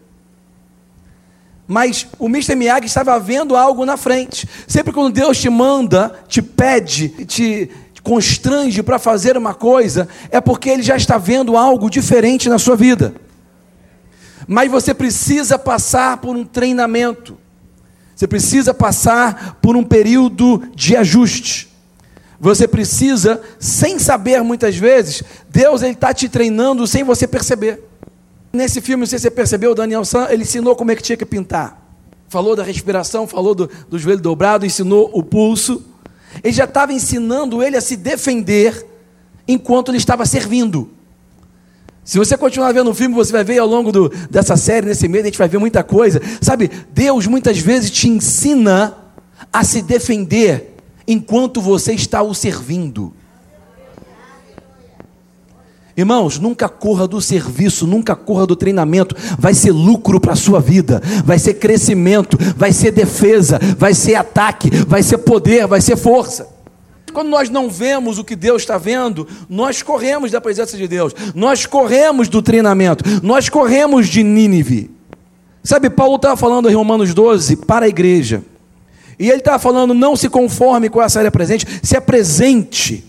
Mas 1.67 2.07
o 2.19 2.25
Mr. 2.25 2.55
Miyagi 2.55 2.87
estava 2.87 3.17
vendo 3.19 3.55
algo 3.55 3.85
na 3.85 3.95
frente. 3.95 4.47
Sempre 4.67 4.91
quando 4.91 5.13
Deus 5.13 5.39
te 5.39 5.49
manda, 5.49 6.13
te 6.27 6.41
pede, 6.41 7.09
te 7.25 7.69
constrange 8.03 8.83
para 8.83 8.99
fazer 8.99 9.37
uma 9.37 9.53
coisa, 9.53 10.09
é 10.29 10.41
porque 10.41 10.69
ele 10.69 10.83
já 10.83 10.97
está 10.97 11.17
vendo 11.17 11.55
algo 11.55 11.89
diferente 11.89 12.49
na 12.49 12.59
sua 12.59 12.75
vida. 12.75 13.15
Mas 14.47 14.69
você 14.69 14.93
precisa 14.93 15.57
passar 15.57 16.17
por 16.17 16.35
um 16.35 16.43
treinamento. 16.43 17.37
Você 18.15 18.27
precisa 18.27 18.73
passar 18.73 19.57
por 19.61 19.75
um 19.75 19.83
período 19.83 20.63
de 20.75 20.95
ajuste. 20.95 21.69
Você 22.39 22.67
precisa, 22.67 23.41
sem 23.59 23.97
saber 23.97 24.43
muitas 24.43 24.75
vezes, 24.75 25.23
Deus 25.49 25.81
ele 25.81 25.93
está 25.93 26.13
te 26.13 26.27
treinando 26.27 26.85
sem 26.85 27.03
você 27.03 27.25
perceber. 27.25 27.81
Nesse 28.51 28.81
filme, 28.81 29.01
não 29.01 29.07
sei 29.07 29.17
se 29.17 29.23
você 29.23 29.31
percebeu, 29.31 29.73
Daniel 29.73 30.05
San, 30.05 30.27
ele 30.29 30.43
ensinou 30.43 30.75
como 30.75 30.91
é 30.91 30.95
que 30.95 31.01
tinha 31.01 31.17
que 31.17 31.25
pintar. 31.25 31.81
Falou 32.27 32.55
da 32.55 32.63
respiração, 32.63 33.27
falou 33.27 33.55
do, 33.55 33.69
do 33.89 33.97
joelho 33.97 34.19
dobrado, 34.19 34.65
ensinou 34.65 35.09
o 35.13 35.23
pulso. 35.23 35.83
Ele 36.43 36.53
já 36.53 36.65
estava 36.65 36.91
ensinando 36.91 37.63
ele 37.63 37.77
a 37.77 37.81
se 37.81 37.95
defender 37.95 38.85
enquanto 39.47 39.89
ele 39.89 39.97
estava 39.97 40.25
servindo. 40.25 40.91
Se 42.03 42.17
você 42.17 42.35
continuar 42.35 42.73
vendo 42.73 42.89
o 42.89 42.93
filme, 42.93 43.15
você 43.15 43.31
vai 43.31 43.43
ver 43.43 43.59
ao 43.59 43.67
longo 43.67 43.91
do, 43.91 44.09
dessa 44.29 44.57
série, 44.57 44.87
nesse 44.87 45.07
mês, 45.07 45.23
a 45.23 45.27
gente 45.27 45.37
vai 45.37 45.47
ver 45.47 45.57
muita 45.57 45.83
coisa. 45.83 46.21
Sabe, 46.41 46.69
Deus 46.93 47.27
muitas 47.27 47.57
vezes 47.59 47.89
te 47.89 48.09
ensina 48.09 48.95
a 49.51 49.63
se 49.63 49.81
defender 49.81 50.75
enquanto 51.07 51.61
você 51.61 51.93
está 51.93 52.21
o 52.21 52.33
servindo. 52.33 53.13
Irmãos, 55.95 56.39
nunca 56.39 56.67
corra 56.67 57.07
do 57.07 57.21
serviço, 57.21 57.85
nunca 57.85 58.15
corra 58.15 58.47
do 58.47 58.55
treinamento. 58.55 59.15
Vai 59.37 59.53
ser 59.53 59.71
lucro 59.71 60.19
para 60.19 60.33
a 60.33 60.35
sua 60.35 60.59
vida, 60.59 61.01
vai 61.23 61.37
ser 61.37 61.53
crescimento, 61.53 62.37
vai 62.57 62.73
ser 62.73 62.91
defesa, 62.91 63.59
vai 63.77 63.93
ser 63.93 64.15
ataque, 64.15 64.69
vai 64.87 65.03
ser 65.03 65.19
poder, 65.19 65.67
vai 65.67 65.79
ser 65.79 65.95
força. 65.95 66.47
Quando 67.13 67.29
nós 67.29 67.49
não 67.49 67.69
vemos 67.69 68.17
o 68.17 68.23
que 68.23 68.35
Deus 68.35 68.63
está 68.63 68.77
vendo, 68.77 69.27
nós 69.47 69.81
corremos 69.81 70.31
da 70.31 70.41
presença 70.41 70.75
de 70.75 70.87
Deus, 70.87 71.13
nós 71.33 71.65
corremos 71.65 72.27
do 72.27 72.41
treinamento, 72.41 73.03
nós 73.21 73.47
corremos 73.47 74.07
de 74.07 74.23
Nínive. 74.23 74.91
Sabe, 75.63 75.89
Paulo 75.89 76.17
estava 76.17 76.35
falando 76.35 76.69
em 76.69 76.73
Romanos 76.73 77.13
12 77.13 77.55
para 77.57 77.85
a 77.85 77.89
igreja, 77.89 78.43
e 79.17 79.29
ele 79.29 79.37
estava 79.37 79.59
falando: 79.59 79.93
não 79.93 80.15
se 80.15 80.27
conforme 80.27 80.89
com 80.89 81.01
essa 81.01 81.19
área 81.19 81.31
presente, 81.31 81.65
se 81.81 81.95
apresente. 81.95 83.05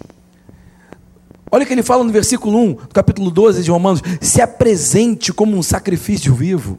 Olha 1.50 1.64
o 1.64 1.66
que 1.66 1.72
ele 1.72 1.82
fala 1.82 2.04
no 2.04 2.10
versículo 2.10 2.58
1, 2.58 2.72
do 2.74 2.88
capítulo 2.88 3.30
12 3.30 3.62
de 3.62 3.70
Romanos: 3.70 4.02
se 4.20 4.40
apresente 4.40 5.32
como 5.32 5.56
um 5.56 5.62
sacrifício 5.62 6.34
vivo, 6.34 6.78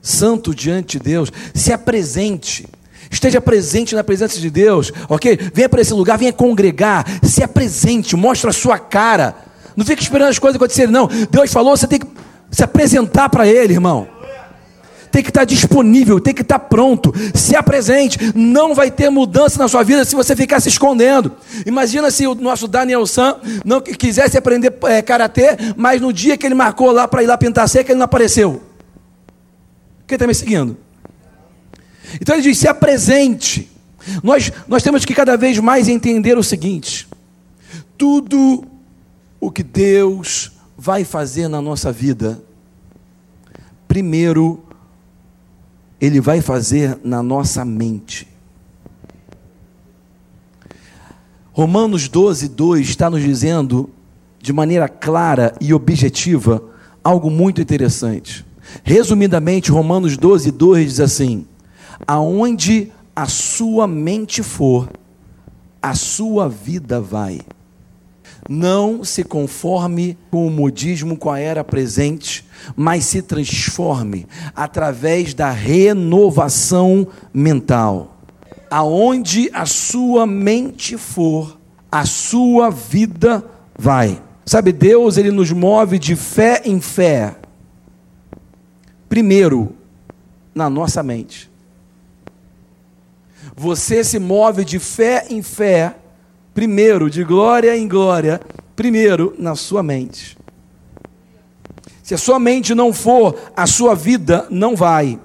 santo 0.00 0.54
diante 0.54 0.98
de 0.98 1.04
Deus, 1.04 1.32
se 1.54 1.72
apresente. 1.72 2.66
Esteja 3.10 3.40
presente 3.40 3.94
na 3.94 4.04
presença 4.04 4.40
de 4.40 4.50
Deus, 4.50 4.92
ok? 5.08 5.38
Venha 5.52 5.68
para 5.68 5.80
esse 5.80 5.92
lugar, 5.92 6.18
venha 6.18 6.32
congregar, 6.32 7.04
se 7.22 7.42
apresente, 7.42 8.16
mostre 8.16 8.48
a 8.50 8.52
sua 8.52 8.78
cara. 8.78 9.34
Não 9.76 9.84
fique 9.84 10.02
esperando 10.02 10.30
as 10.30 10.38
coisas 10.38 10.56
acontecerem, 10.56 10.90
não. 10.90 11.08
Deus 11.30 11.52
falou, 11.52 11.76
você 11.76 11.86
tem 11.86 11.98
que 11.98 12.06
se 12.50 12.64
apresentar 12.64 13.28
para 13.28 13.46
Ele, 13.46 13.74
irmão. 13.74 14.08
Tem 15.10 15.22
que 15.22 15.30
estar 15.30 15.44
disponível, 15.44 16.20
tem 16.20 16.34
que 16.34 16.42
estar 16.42 16.58
pronto. 16.58 17.12
Se 17.34 17.56
apresente. 17.56 18.18
Não 18.34 18.74
vai 18.74 18.90
ter 18.90 19.08
mudança 19.08 19.58
na 19.58 19.68
sua 19.68 19.82
vida 19.82 20.04
se 20.04 20.14
você 20.14 20.36
ficar 20.36 20.60
se 20.60 20.68
escondendo. 20.68 21.32
Imagina 21.64 22.10
se 22.10 22.26
o 22.26 22.34
nosso 22.34 22.68
Daniel 22.68 23.06
San 23.06 23.36
não 23.64 23.80
quisesse 23.80 24.36
aprender 24.36 24.74
é, 24.84 25.00
karatê, 25.00 25.56
mas 25.76 26.00
no 26.00 26.12
dia 26.12 26.36
que 26.36 26.46
ele 26.46 26.54
marcou 26.54 26.90
lá 26.90 27.08
para 27.08 27.22
ir 27.22 27.26
lá 27.26 27.38
pintar 27.38 27.68
seca, 27.68 27.92
ele 27.92 27.98
não 27.98 28.04
apareceu. 28.04 28.62
Quem 30.06 30.16
está 30.16 30.26
me 30.26 30.34
seguindo? 30.34 30.76
Então 32.20 32.34
ele 32.34 32.42
diz: 32.42 32.58
se 32.58 32.68
apresente. 32.68 33.70
Nós, 34.22 34.52
nós 34.68 34.82
temos 34.82 35.04
que 35.04 35.14
cada 35.14 35.36
vez 35.36 35.58
mais 35.58 35.88
entender 35.88 36.38
o 36.38 36.42
seguinte: 36.42 37.08
tudo 37.98 38.64
o 39.40 39.50
que 39.50 39.62
Deus 39.62 40.52
vai 40.76 41.04
fazer 41.04 41.48
na 41.48 41.60
nossa 41.60 41.90
vida, 41.90 42.42
primeiro, 43.88 44.62
Ele 46.00 46.20
vai 46.20 46.40
fazer 46.40 46.98
na 47.02 47.22
nossa 47.22 47.64
mente. 47.64 48.28
Romanos 51.52 52.06
12, 52.06 52.48
2 52.48 52.86
está 52.86 53.08
nos 53.08 53.22
dizendo, 53.22 53.88
de 54.40 54.52
maneira 54.52 54.88
clara 54.88 55.54
e 55.58 55.72
objetiva, 55.72 56.62
algo 57.02 57.30
muito 57.30 57.62
interessante. 57.62 58.44
Resumidamente, 58.84 59.70
Romanos 59.70 60.18
12, 60.18 60.50
2 60.50 60.86
diz 60.86 61.00
assim: 61.00 61.46
Aonde 62.04 62.92
a 63.14 63.26
sua 63.26 63.86
mente 63.86 64.42
for, 64.42 64.88
a 65.80 65.94
sua 65.94 66.48
vida 66.48 67.00
vai. 67.00 67.40
Não 68.48 69.02
se 69.02 69.24
conforme 69.24 70.16
com 70.30 70.46
o 70.46 70.50
modismo 70.50 71.16
com 71.16 71.30
a 71.30 71.38
era 71.38 71.64
presente, 71.64 72.44
mas 72.76 73.04
se 73.04 73.22
transforme 73.22 74.26
através 74.54 75.34
da 75.34 75.50
renovação 75.50 77.06
mental. 77.32 78.16
Aonde 78.70 79.50
a 79.52 79.66
sua 79.66 80.26
mente 80.26 80.96
for, 80.96 81.58
a 81.90 82.04
sua 82.04 82.70
vida 82.70 83.44
vai. 83.76 84.20
Sabe, 84.44 84.70
Deus, 84.72 85.16
ele 85.16 85.30
nos 85.30 85.50
move 85.50 85.98
de 85.98 86.14
fé 86.14 86.62
em 86.64 86.80
fé. 86.80 87.36
Primeiro, 89.08 89.74
na 90.54 90.70
nossa 90.70 91.02
mente. 91.02 91.50
Você 93.56 94.04
se 94.04 94.18
move 94.18 94.64
de 94.64 94.78
fé 94.78 95.26
em 95.30 95.42
fé, 95.42 95.96
primeiro, 96.52 97.08
de 97.08 97.24
glória 97.24 97.76
em 97.76 97.88
glória, 97.88 98.40
primeiro 98.74 99.34
na 99.38 99.54
sua 99.54 99.82
mente. 99.82 100.36
Se 102.02 102.14
a 102.14 102.18
sua 102.18 102.38
mente 102.38 102.74
não 102.74 102.92
for, 102.92 103.36
a 103.56 103.66
sua 103.66 103.94
vida 103.94 104.46
não 104.50 104.76
vai. 104.76 105.18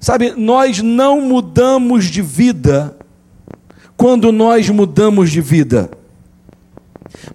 Sabe, 0.00 0.32
nós 0.36 0.80
não 0.80 1.20
mudamos 1.20 2.06
de 2.06 2.22
vida 2.22 2.96
quando 3.96 4.32
nós 4.32 4.68
mudamos 4.70 5.30
de 5.30 5.40
vida 5.40 5.90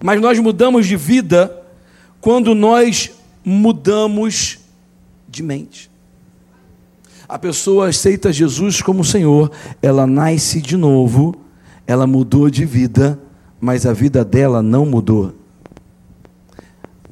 mas 0.02 0.20
nós 0.20 0.38
mudamos 0.38 0.86
de 0.86 0.96
vida 0.96 1.62
quando 2.20 2.54
nós 2.54 3.10
mudamos 3.44 4.58
de 5.28 5.42
mente. 5.42 5.90
A 7.28 7.38
pessoa 7.38 7.88
aceita 7.88 8.32
Jesus 8.32 8.82
como 8.82 9.04
Senhor, 9.04 9.50
ela 9.80 10.06
nasce 10.06 10.60
de 10.60 10.76
novo, 10.76 11.34
ela 11.86 12.06
mudou 12.06 12.50
de 12.50 12.64
vida, 12.64 13.18
mas 13.60 13.86
a 13.86 13.92
vida 13.92 14.24
dela 14.24 14.62
não 14.62 14.84
mudou. 14.84 15.34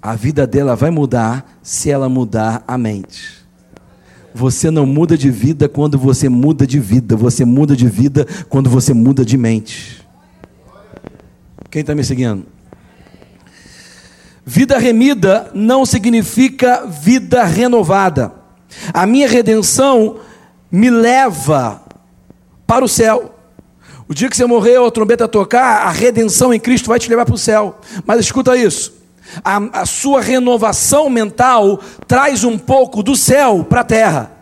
A 0.01 0.15
vida 0.15 0.47
dela 0.47 0.77
vai 0.77 0.91
mudar 0.91 1.59
se 1.63 1.91
ela 1.91 2.09
mudar 2.09 2.63
a 2.67 2.77
mente. 2.77 3.43
Você 4.35 4.71
não 4.71 4.85
muda 4.85 5.17
de 5.17 5.31
vida 5.31 5.69
quando 5.69 5.99
você 5.99 6.29
muda 6.29 6.67
de 6.67 6.79
vida, 6.79 7.17
você 7.17 7.45
muda 7.45 7.77
de 7.77 7.89
vida 7.89 8.27
quando 8.49 8.69
você 8.69 8.93
muda 8.93 9.25
de 9.25 9.37
mente. 9.37 10.03
Quem 11.71 11.81
está 11.81 11.95
me 11.95 12.05
seguindo? 12.05 12.45
Vida 14.45 14.77
remida 14.77 15.51
não 15.55 15.87
significa 15.87 16.85
vida 16.87 17.45
renovada. 17.45 18.42
A 18.93 19.07
minha 19.07 19.29
redenção 19.29 20.19
me 20.71 20.91
leva 20.91 21.83
para 22.67 22.85
o 22.85 22.89
céu. 22.89 23.35
O 24.09 24.15
dia 24.15 24.29
que 24.29 24.37
você 24.37 24.45
morrer, 24.45 24.77
a 24.77 24.91
trombeta 24.91 25.29
tocar, 25.29 25.87
a 25.87 25.91
redenção 25.91 26.53
em 26.53 26.61
Cristo 26.61 26.89
vai 26.89 26.99
te 26.99 27.09
levar 27.09 27.25
para 27.25 27.35
o 27.35 27.39
céu. 27.39 27.79
Mas 28.05 28.21
escuta 28.21 28.57
isso: 28.57 28.93
a, 29.45 29.81
a 29.81 29.87
sua 29.87 30.21
renovação 30.21 31.09
mental 31.09 31.81
traz 32.07 32.45
um 32.45 32.59
pouco 32.59 33.03
do 33.03 33.17
céu 33.17 33.65
para 33.65 33.81
a 33.81 33.85
terra. 33.85 34.42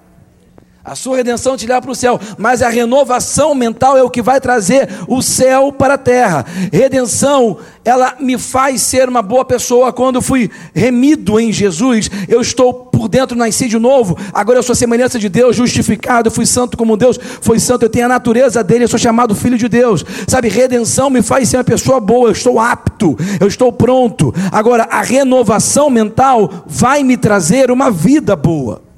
A 0.91 0.97
sua 0.97 1.19
redenção 1.19 1.57
te 1.57 1.69
leva 1.69 1.81
para 1.81 1.93
o 1.93 1.95
céu, 1.95 2.19
mas 2.37 2.63
a 2.63 2.69
renovação 2.69 3.55
mental 3.55 3.97
é 3.97 4.03
o 4.03 4.11
que 4.11 4.21
vai 4.21 4.41
trazer 4.41 4.89
o 5.07 5.23
céu 5.23 5.71
para 5.71 5.95
a 5.95 5.99
terra. 5.99 6.45
Redenção, 6.73 7.59
ela 7.85 8.17
me 8.19 8.37
faz 8.37 8.83
ser 8.83 9.09
uma 9.09 9.23
boa 9.23 9.45
pessoa. 9.45 9.93
Quando 9.93 10.21
fui 10.21 10.51
remido 10.75 11.39
em 11.39 11.53
Jesus, 11.53 12.11
eu 12.27 12.41
estou 12.41 12.75
por 12.75 13.09
dentro, 13.09 13.39
nasci 13.39 13.69
de 13.69 13.79
novo. 13.79 14.19
Agora 14.35 14.59
eu 14.59 14.65
sou 14.65 14.75
semelhança 14.75 15.17
de 15.17 15.29
Deus, 15.29 15.55
justificado. 15.55 16.27
Eu 16.27 16.33
fui 16.33 16.45
santo 16.45 16.77
como 16.77 16.97
Deus 16.97 17.21
foi 17.41 17.61
santo. 17.61 17.85
Eu 17.85 17.89
tenho 17.89 18.07
a 18.07 18.09
natureza 18.09 18.65
dele, 18.65 18.83
eu 18.83 18.89
sou 18.89 18.99
chamado 18.99 19.33
filho 19.33 19.57
de 19.57 19.69
Deus. 19.69 20.05
Sabe, 20.26 20.49
redenção 20.49 21.09
me 21.09 21.23
faz 21.23 21.49
ser 21.49 21.59
uma 21.59 21.63
pessoa 21.63 22.00
boa. 22.00 22.31
Eu 22.31 22.33
estou 22.33 22.59
apto, 22.59 23.17
eu 23.39 23.47
estou 23.47 23.73
pronto. 23.73 24.35
Agora, 24.50 24.89
a 24.91 25.03
renovação 25.03 25.89
mental 25.89 26.65
vai 26.67 27.05
me 27.05 27.17
trazer 27.17 27.71
uma 27.71 27.93
vida 27.93 28.35
boa. 28.35 28.90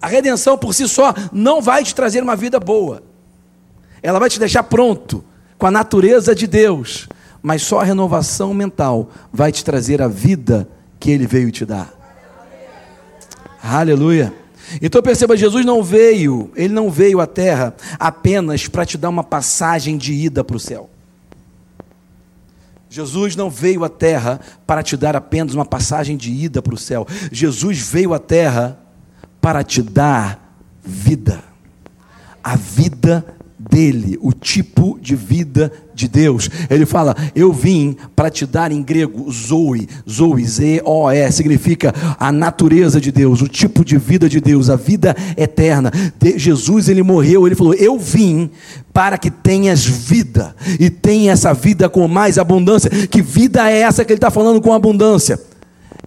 A 0.00 0.06
redenção 0.06 0.56
por 0.56 0.74
si 0.74 0.88
só 0.88 1.12
não 1.32 1.60
vai 1.60 1.82
te 1.82 1.94
trazer 1.94 2.22
uma 2.22 2.36
vida 2.36 2.60
boa. 2.60 3.02
Ela 4.02 4.18
vai 4.18 4.30
te 4.30 4.38
deixar 4.38 4.62
pronto 4.62 5.24
com 5.56 5.66
a 5.66 5.70
natureza 5.70 6.34
de 6.34 6.46
Deus, 6.46 7.08
mas 7.42 7.62
só 7.62 7.80
a 7.80 7.84
renovação 7.84 8.54
mental 8.54 9.10
vai 9.32 9.50
te 9.50 9.64
trazer 9.64 10.00
a 10.00 10.08
vida 10.08 10.68
que 11.00 11.10
ele 11.10 11.26
veio 11.26 11.50
te 11.50 11.64
dar. 11.64 11.92
Aleluia. 13.62 14.32
Então 14.80 15.02
perceba, 15.02 15.36
Jesus 15.36 15.64
não 15.64 15.82
veio, 15.82 16.50
ele 16.54 16.74
não 16.74 16.90
veio 16.90 17.20
à 17.20 17.26
terra 17.26 17.74
apenas 17.98 18.68
para 18.68 18.84
te 18.84 18.98
dar 18.98 19.08
uma 19.08 19.24
passagem 19.24 19.96
de 19.96 20.12
ida 20.12 20.44
para 20.44 20.56
o 20.56 20.60
céu. 20.60 20.90
Jesus 22.90 23.36
não 23.36 23.50
veio 23.50 23.84
à 23.84 23.88
terra 23.88 24.40
para 24.66 24.82
te 24.82 24.96
dar 24.96 25.16
apenas 25.16 25.54
uma 25.54 25.64
passagem 25.64 26.16
de 26.16 26.30
ida 26.30 26.62
para 26.62 26.74
o 26.74 26.78
céu. 26.78 27.06
Jesus 27.30 27.78
veio 27.80 28.14
à 28.14 28.18
terra 28.18 28.78
para 29.40 29.62
te 29.62 29.82
dar 29.82 30.54
vida. 30.84 31.42
A 32.42 32.56
vida 32.56 33.24
dele, 33.58 34.16
o 34.20 34.32
tipo 34.32 34.98
de 35.02 35.16
vida 35.16 35.72
de 35.94 36.08
Deus. 36.08 36.48
Ele 36.70 36.86
fala: 36.86 37.14
Eu 37.34 37.52
vim 37.52 37.96
para 38.14 38.30
te 38.30 38.46
dar 38.46 38.70
em 38.70 38.82
grego 38.82 39.30
Zoe, 39.30 39.88
Zoe, 40.08 40.46
Z-O-E, 40.46 41.32
significa 41.32 41.92
a 42.18 42.30
natureza 42.30 43.00
de 43.00 43.10
Deus, 43.10 43.42
o 43.42 43.48
tipo 43.48 43.84
de 43.84 43.98
vida 43.98 44.28
de 44.28 44.40
Deus, 44.40 44.70
a 44.70 44.76
vida 44.76 45.14
eterna. 45.36 45.90
De 46.18 46.38
Jesus, 46.38 46.88
ele 46.88 47.02
morreu, 47.02 47.46
ele 47.46 47.56
falou: 47.56 47.74
Eu 47.74 47.98
vim 47.98 48.50
para 48.92 49.18
que 49.18 49.30
tenhas 49.30 49.84
vida 49.84 50.54
e 50.78 50.88
tenha 50.88 51.32
essa 51.32 51.52
vida 51.52 51.88
com 51.88 52.06
mais 52.06 52.38
abundância. 52.38 52.90
Que 52.90 53.20
vida 53.20 53.70
é 53.70 53.80
essa 53.80 54.04
que 54.04 54.12
ele 54.12 54.18
está 54.18 54.30
falando 54.30 54.60
com 54.60 54.72
abundância? 54.72 55.38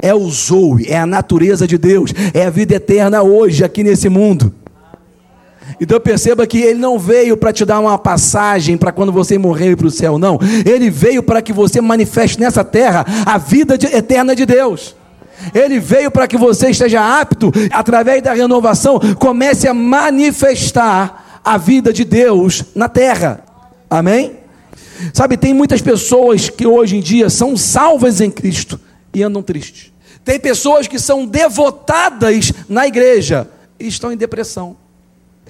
É 0.01 0.13
o 0.13 0.29
Zoe, 0.29 0.87
é 0.87 0.97
a 0.97 1.05
natureza 1.05 1.67
de 1.67 1.77
Deus, 1.77 2.13
é 2.33 2.45
a 2.45 2.49
vida 2.49 2.75
eterna 2.75 3.21
hoje, 3.21 3.63
aqui 3.63 3.83
nesse 3.83 4.09
mundo. 4.09 4.53
Então 5.79 5.99
perceba 5.99 6.45
que 6.45 6.59
ele 6.59 6.79
não 6.79 6.99
veio 6.99 7.37
para 7.37 7.53
te 7.53 7.63
dar 7.65 7.79
uma 7.79 7.97
passagem 7.97 8.77
para 8.77 8.91
quando 8.91 9.11
você 9.11 9.37
morrer 9.37 9.75
para 9.75 9.87
o 9.87 9.91
céu, 9.91 10.17
não. 10.17 10.39
Ele 10.65 10.89
veio 10.89 11.23
para 11.23 11.41
que 11.41 11.53
você 11.53 11.79
manifeste 11.79 12.39
nessa 12.39 12.63
terra 12.63 13.05
a 13.25 13.37
vida 13.37 13.77
de, 13.77 13.87
eterna 13.87 14.35
de 14.35 14.45
Deus. 14.45 14.95
Ele 15.55 15.79
veio 15.79 16.11
para 16.11 16.27
que 16.27 16.37
você 16.37 16.69
esteja 16.69 17.19
apto, 17.19 17.51
através 17.71 18.21
da 18.21 18.33
renovação, 18.33 18.99
comece 19.17 19.67
a 19.67 19.73
manifestar 19.73 21.41
a 21.43 21.57
vida 21.57 21.91
de 21.91 22.03
Deus 22.03 22.63
na 22.75 22.87
terra. 22.87 23.43
Amém? 23.89 24.33
Sabe, 25.13 25.35
tem 25.35 25.51
muitas 25.51 25.81
pessoas 25.81 26.47
que 26.47 26.67
hoje 26.67 26.97
em 26.97 26.99
dia 26.99 27.27
são 27.27 27.57
salvas 27.57 28.21
em 28.21 28.29
Cristo 28.29 28.79
e 29.13 29.23
andam 29.23 29.41
tristes. 29.41 29.91
Tem 30.23 30.39
pessoas 30.39 30.87
que 30.87 30.99
são 30.99 31.25
devotadas 31.25 32.51
na 32.69 32.87
igreja 32.87 33.49
e 33.79 33.87
estão 33.87 34.11
em 34.11 34.17
depressão. 34.17 34.75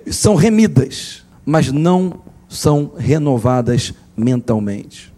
São 0.09 0.35
remidas, 0.35 1.23
mas 1.45 1.71
não 1.71 2.21
são 2.49 2.93
renovadas 2.97 3.93
mentalmente. 4.15 5.11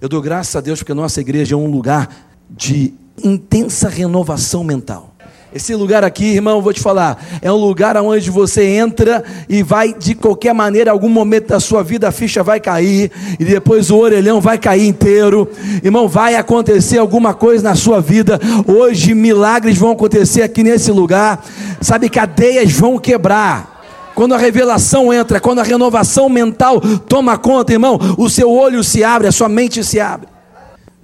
Eu 0.00 0.08
dou 0.08 0.20
graças 0.20 0.56
a 0.56 0.60
Deus 0.60 0.80
porque 0.80 0.92
a 0.92 0.96
nossa 0.96 1.20
igreja 1.20 1.54
é 1.54 1.58
um 1.58 1.70
lugar 1.70 2.28
de 2.50 2.92
intensa 3.22 3.88
renovação 3.88 4.64
mental. 4.64 5.13
Esse 5.54 5.72
lugar 5.72 6.02
aqui, 6.02 6.24
irmão, 6.24 6.60
vou 6.60 6.72
te 6.72 6.80
falar, 6.80 7.24
é 7.40 7.50
um 7.52 7.54
lugar 7.54 7.96
onde 7.98 8.28
você 8.28 8.64
entra 8.64 9.22
e 9.48 9.62
vai, 9.62 9.94
de 9.94 10.16
qualquer 10.16 10.52
maneira, 10.52 10.90
algum 10.90 11.08
momento 11.08 11.46
da 11.46 11.60
sua 11.60 11.80
vida, 11.80 12.08
a 12.08 12.10
ficha 12.10 12.42
vai 12.42 12.58
cair, 12.58 13.12
e 13.38 13.44
depois 13.44 13.88
o 13.88 13.96
orelhão 13.96 14.40
vai 14.40 14.58
cair 14.58 14.84
inteiro. 14.84 15.48
Irmão, 15.80 16.08
vai 16.08 16.34
acontecer 16.34 16.98
alguma 16.98 17.32
coisa 17.34 17.62
na 17.62 17.76
sua 17.76 18.00
vida. 18.00 18.40
Hoje, 18.66 19.14
milagres 19.14 19.78
vão 19.78 19.92
acontecer 19.92 20.42
aqui 20.42 20.64
nesse 20.64 20.90
lugar. 20.90 21.44
Sabe, 21.80 22.08
cadeias 22.08 22.72
vão 22.72 22.98
quebrar. 22.98 24.10
Quando 24.12 24.34
a 24.34 24.38
revelação 24.38 25.14
entra, 25.14 25.38
quando 25.38 25.60
a 25.60 25.64
renovação 25.64 26.28
mental 26.28 26.80
toma 27.08 27.38
conta, 27.38 27.72
irmão, 27.72 27.96
o 28.18 28.28
seu 28.28 28.50
olho 28.50 28.82
se 28.82 29.04
abre, 29.04 29.28
a 29.28 29.32
sua 29.32 29.48
mente 29.48 29.84
se 29.84 30.00
abre. 30.00 30.33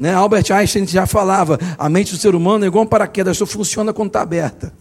Né? 0.01 0.15
Albert 0.15 0.51
Einstein 0.51 0.87
já 0.87 1.07
falava: 1.07 1.59
a 1.77 1.87
mente 1.91 2.13
do 2.13 2.19
ser 2.19 2.35
humano 2.35 2.65
é 2.65 2.69
igual 2.69 2.85
um 2.85 2.87
paraquedas, 2.87 3.37
só 3.37 3.45
funciona 3.45 3.93
quando 3.93 4.09
está 4.09 4.23
aberta. 4.23 4.73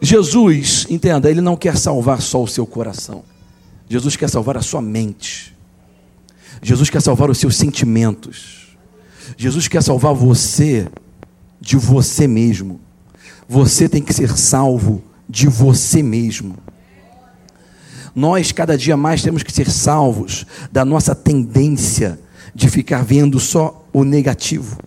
Jesus, 0.00 0.86
entenda, 0.88 1.30
ele 1.30 1.42
não 1.42 1.56
quer 1.56 1.76
salvar 1.76 2.22
só 2.22 2.42
o 2.42 2.48
seu 2.48 2.66
coração. 2.66 3.22
Jesus 3.86 4.16
quer 4.16 4.30
salvar 4.30 4.56
a 4.56 4.62
sua 4.62 4.80
mente. 4.80 5.54
Jesus 6.62 6.88
quer 6.88 7.02
salvar 7.02 7.28
os 7.28 7.36
seus 7.36 7.54
sentimentos. 7.56 8.78
Jesus 9.36 9.68
quer 9.68 9.82
salvar 9.82 10.14
você 10.14 10.88
de 11.60 11.76
você 11.76 12.26
mesmo. 12.26 12.80
Você 13.46 13.90
tem 13.90 14.00
que 14.00 14.14
ser 14.14 14.38
salvo 14.38 15.02
de 15.28 15.48
você 15.48 16.02
mesmo. 16.02 16.56
Nós, 18.14 18.52
cada 18.52 18.78
dia 18.78 18.96
mais, 18.96 19.22
temos 19.22 19.42
que 19.42 19.52
ser 19.52 19.68
salvos 19.70 20.46
da 20.72 20.84
nossa 20.84 21.14
tendência 21.14 22.18
de 22.54 22.70
ficar 22.70 23.04
vendo 23.04 23.38
só 23.38 23.79
o 23.92 24.04
negativo. 24.04 24.78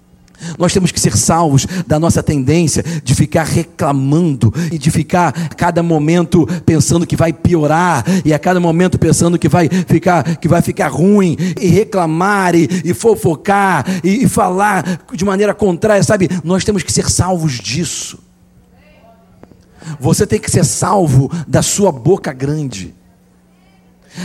Nós 0.57 0.73
temos 0.73 0.91
que 0.91 0.99
ser 0.99 1.15
salvos 1.15 1.65
da 1.87 1.99
nossa 1.99 2.21
tendência 2.21 2.83
de 3.03 3.15
ficar 3.15 3.43
reclamando 3.43 4.53
e 4.71 4.77
de 4.77 4.91
ficar 4.91 5.29
a 5.29 5.55
cada 5.55 5.81
momento 5.81 6.45
pensando 6.65 7.07
que 7.07 7.15
vai 7.15 7.31
piorar 7.31 8.03
e 8.25 8.33
a 8.33 8.39
cada 8.39 8.59
momento 8.59 8.99
pensando 8.99 9.39
que 9.39 9.47
vai 9.47 9.69
ficar 9.69 10.37
que 10.37 10.47
vai 10.47 10.61
ficar 10.61 10.89
ruim 10.89 11.37
e 11.59 11.67
reclamar 11.67 12.55
e, 12.55 12.67
e 12.83 12.93
fofocar 12.93 13.85
e, 14.03 14.23
e 14.23 14.27
falar 14.27 15.05
de 15.13 15.25
maneira 15.25 15.53
contrária, 15.53 16.03
sabe? 16.03 16.29
Nós 16.43 16.63
temos 16.63 16.83
que 16.83 16.91
ser 16.91 17.09
salvos 17.09 17.53
disso. 17.53 18.19
Você 19.99 20.25
tem 20.25 20.39
que 20.39 20.49
ser 20.49 20.65
salvo 20.65 21.31
da 21.47 21.61
sua 21.61 21.91
boca 21.91 22.31
grande. 22.31 22.93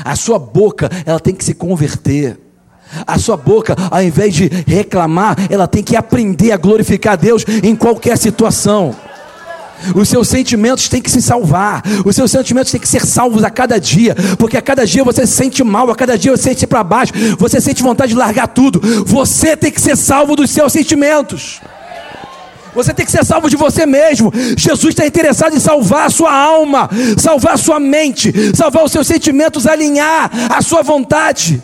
A 0.04 0.14
sua 0.14 0.38
boca, 0.38 0.90
ela 1.04 1.18
tem 1.18 1.34
que 1.34 1.44
se 1.44 1.54
converter. 1.54 2.38
A 3.06 3.18
sua 3.18 3.36
boca, 3.36 3.76
ao 3.90 4.02
invés 4.02 4.34
de 4.34 4.48
reclamar, 4.66 5.36
ela 5.50 5.66
tem 5.66 5.82
que 5.82 5.96
aprender 5.96 6.52
a 6.52 6.56
glorificar 6.56 7.14
a 7.14 7.16
Deus 7.16 7.44
em 7.62 7.74
qualquer 7.74 8.16
situação. 8.16 8.94
Os 9.94 10.08
seus 10.08 10.28
sentimentos 10.28 10.88
têm 10.88 11.00
que 11.00 11.10
se 11.10 11.22
salvar. 11.22 11.82
Os 12.04 12.14
seus 12.14 12.30
sentimentos 12.30 12.70
têm 12.72 12.80
que 12.80 12.88
ser 12.88 13.04
salvos 13.04 13.44
a 13.44 13.50
cada 13.50 13.78
dia. 13.78 14.14
Porque 14.38 14.56
a 14.56 14.62
cada 14.62 14.86
dia 14.86 15.04
você 15.04 15.26
se 15.26 15.34
sente 15.34 15.62
mal, 15.62 15.90
a 15.90 15.94
cada 15.94 16.18
dia 16.18 16.32
você 16.32 16.42
se 16.42 16.48
sente 16.48 16.66
para 16.66 16.82
baixo, 16.82 17.12
você 17.38 17.60
sente 17.60 17.82
vontade 17.82 18.12
de 18.12 18.18
largar 18.18 18.48
tudo. 18.48 18.80
Você 19.06 19.56
tem 19.56 19.70
que 19.70 19.80
ser 19.80 19.96
salvo 19.96 20.34
dos 20.34 20.50
seus 20.50 20.72
sentimentos. 20.72 21.60
Você 22.74 22.92
tem 22.92 23.04
que 23.04 23.12
ser 23.12 23.24
salvo 23.24 23.48
de 23.48 23.56
você 23.56 23.86
mesmo. 23.86 24.32
Jesus 24.56 24.90
está 24.90 25.06
interessado 25.06 25.56
em 25.56 25.60
salvar 25.60 26.06
a 26.06 26.10
sua 26.10 26.32
alma, 26.32 26.88
salvar 27.16 27.54
a 27.54 27.56
sua 27.56 27.80
mente, 27.80 28.32
salvar 28.54 28.84
os 28.84 28.92
seus 28.92 29.06
sentimentos, 29.06 29.66
alinhar 29.66 30.30
a 30.50 30.62
sua 30.62 30.82
vontade. 30.82 31.62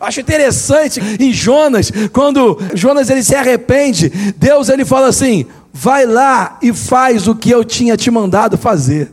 Acho 0.00 0.20
interessante 0.20 1.00
em 1.18 1.32
Jonas, 1.32 1.90
quando 2.12 2.58
Jonas 2.74 3.08
ele 3.10 3.22
se 3.22 3.34
arrepende, 3.34 4.08
Deus 4.36 4.68
ele 4.68 4.84
fala 4.84 5.08
assim: 5.08 5.46
vai 5.72 6.04
lá 6.06 6.58
e 6.62 6.72
faz 6.72 7.26
o 7.26 7.34
que 7.34 7.50
eu 7.50 7.64
tinha 7.64 7.96
te 7.96 8.10
mandado 8.10 8.58
fazer. 8.58 9.12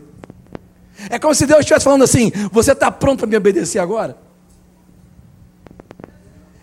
É 1.09 1.17
como 1.17 1.33
se 1.33 1.45
Deus 1.45 1.61
estivesse 1.61 1.85
falando 1.85 2.03
assim: 2.03 2.31
você 2.51 2.71
está 2.73 2.91
pronto 2.91 3.19
para 3.19 3.27
me 3.27 3.37
obedecer 3.37 3.79
agora? 3.79 4.17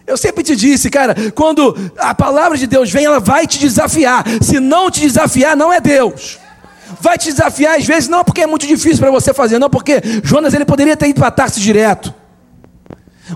Eu 0.06 0.16
sempre 0.16 0.42
te 0.42 0.56
disse, 0.56 0.88
cara, 0.88 1.14
quando 1.32 1.76
a 1.98 2.14
palavra 2.14 2.56
de 2.56 2.66
Deus 2.66 2.90
vem, 2.90 3.04
ela 3.04 3.20
vai 3.20 3.46
te 3.46 3.58
desafiar. 3.58 4.24
Se 4.40 4.58
não 4.58 4.90
te 4.90 5.00
desafiar, 5.00 5.54
não 5.54 5.70
é 5.70 5.80
Deus. 5.80 6.38
Vai 6.98 7.18
te 7.18 7.30
desafiar 7.30 7.76
às 7.76 7.84
vezes 7.84 8.08
não 8.08 8.24
porque 8.24 8.40
é 8.40 8.46
muito 8.46 8.66
difícil 8.66 9.00
para 9.00 9.10
você 9.10 9.34
fazer, 9.34 9.58
não 9.58 9.68
porque 9.68 10.00
Jonas 10.24 10.54
ele 10.54 10.64
poderia 10.64 10.96
ter 10.96 11.08
ido 11.08 11.20
para 11.20 11.30
Tarso 11.30 11.60
direto. 11.60 12.14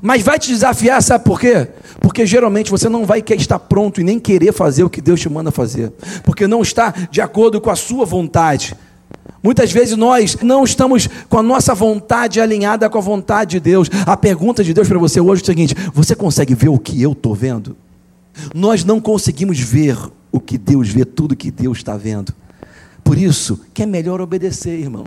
Mas 0.00 0.22
vai 0.22 0.38
te 0.38 0.48
desafiar, 0.48 1.02
sabe 1.02 1.24
por 1.24 1.38
quê? 1.40 1.68
Porque 2.00 2.24
geralmente 2.24 2.70
você 2.70 2.88
não 2.88 3.04
vai 3.04 3.22
estar 3.36 3.58
pronto 3.58 4.00
e 4.00 4.04
nem 4.04 4.18
querer 4.18 4.52
fazer 4.52 4.84
o 4.84 4.90
que 4.90 5.00
Deus 5.00 5.20
te 5.20 5.28
manda 5.28 5.50
fazer, 5.50 5.92
porque 6.24 6.46
não 6.46 6.62
está 6.62 6.94
de 7.10 7.20
acordo 7.20 7.60
com 7.60 7.70
a 7.70 7.76
sua 7.76 8.06
vontade. 8.06 8.74
Muitas 9.42 9.72
vezes 9.72 9.96
nós 9.96 10.36
não 10.40 10.62
estamos 10.62 11.08
com 11.28 11.38
a 11.38 11.42
nossa 11.42 11.74
vontade 11.74 12.40
alinhada 12.40 12.88
com 12.88 12.98
a 12.98 13.00
vontade 13.00 13.52
de 13.52 13.60
Deus. 13.60 13.90
A 14.06 14.16
pergunta 14.16 14.62
de 14.62 14.72
Deus 14.72 14.86
para 14.86 14.98
você 14.98 15.20
hoje 15.20 15.42
é 15.42 15.44
o 15.44 15.46
seguinte: 15.46 15.74
você 15.92 16.14
consegue 16.14 16.54
ver 16.54 16.68
o 16.68 16.78
que 16.78 17.02
eu 17.02 17.12
estou 17.12 17.34
vendo? 17.34 17.76
Nós 18.54 18.84
não 18.84 19.00
conseguimos 19.00 19.58
ver 19.58 19.98
o 20.30 20.40
que 20.40 20.56
Deus 20.56 20.88
vê, 20.88 21.04
tudo 21.04 21.36
que 21.36 21.50
Deus 21.50 21.78
está 21.78 21.96
vendo. 21.96 22.32
Por 23.04 23.18
isso 23.18 23.60
que 23.74 23.82
é 23.82 23.86
melhor 23.86 24.20
obedecer, 24.20 24.78
irmão. 24.78 25.06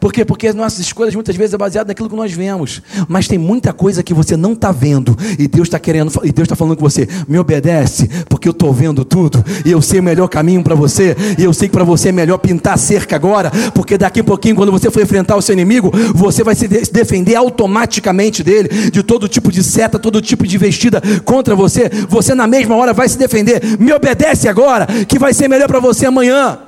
Por 0.00 0.12
quê? 0.12 0.24
Porque 0.24 0.48
as 0.48 0.54
nossas 0.54 0.80
escolhas 0.80 1.14
muitas 1.14 1.36
vezes 1.36 1.54
é 1.54 1.58
baseado 1.58 1.88
naquilo 1.88 2.08
que 2.08 2.16
nós 2.16 2.32
vemos. 2.32 2.82
Mas 3.08 3.28
tem 3.28 3.38
muita 3.38 3.72
coisa 3.72 4.02
que 4.02 4.12
você 4.12 4.36
não 4.36 4.52
está 4.52 4.72
vendo. 4.72 5.16
E 5.38 5.46
Deus 5.46 5.68
está 5.68 5.78
querendo, 5.78 6.12
e 6.24 6.32
Deus 6.32 6.46
está 6.46 6.56
falando 6.56 6.76
com 6.76 6.82
você, 6.82 7.08
me 7.28 7.38
obedece, 7.38 8.08
porque 8.28 8.48
eu 8.48 8.52
estou 8.52 8.72
vendo 8.72 9.04
tudo. 9.04 9.44
E 9.64 9.70
eu 9.70 9.80
sei 9.80 10.00
o 10.00 10.02
melhor 10.02 10.28
caminho 10.28 10.62
para 10.62 10.74
você. 10.74 11.16
E 11.38 11.44
eu 11.44 11.52
sei 11.52 11.68
que 11.68 11.72
para 11.72 11.84
você 11.84 12.08
é 12.08 12.12
melhor 12.12 12.38
pintar 12.38 12.74
a 12.74 12.76
cerca 12.76 13.16
agora. 13.16 13.50
Porque 13.74 13.96
daqui 13.96 14.20
a 14.20 14.24
pouquinho, 14.24 14.56
quando 14.56 14.72
você 14.72 14.90
for 14.90 15.02
enfrentar 15.02 15.36
o 15.36 15.42
seu 15.42 15.52
inimigo, 15.52 15.90
você 16.14 16.42
vai 16.42 16.54
se 16.54 16.66
defender 16.68 17.34
automaticamente 17.36 18.42
dele, 18.42 18.90
de 18.90 19.02
todo 19.02 19.28
tipo 19.28 19.52
de 19.52 19.62
seta, 19.62 19.98
todo 19.98 20.20
tipo 20.20 20.46
de 20.46 20.58
vestida 20.58 21.02
contra 21.24 21.54
você. 21.54 21.90
Você 22.08 22.34
na 22.34 22.46
mesma 22.46 22.76
hora 22.76 22.92
vai 22.92 23.08
se 23.08 23.18
defender. 23.18 23.62
Me 23.78 23.92
obedece 23.92 24.48
agora, 24.48 24.86
que 25.06 25.18
vai 25.18 25.32
ser 25.32 25.48
melhor 25.48 25.68
para 25.68 25.80
você 25.80 26.06
amanhã 26.06 26.65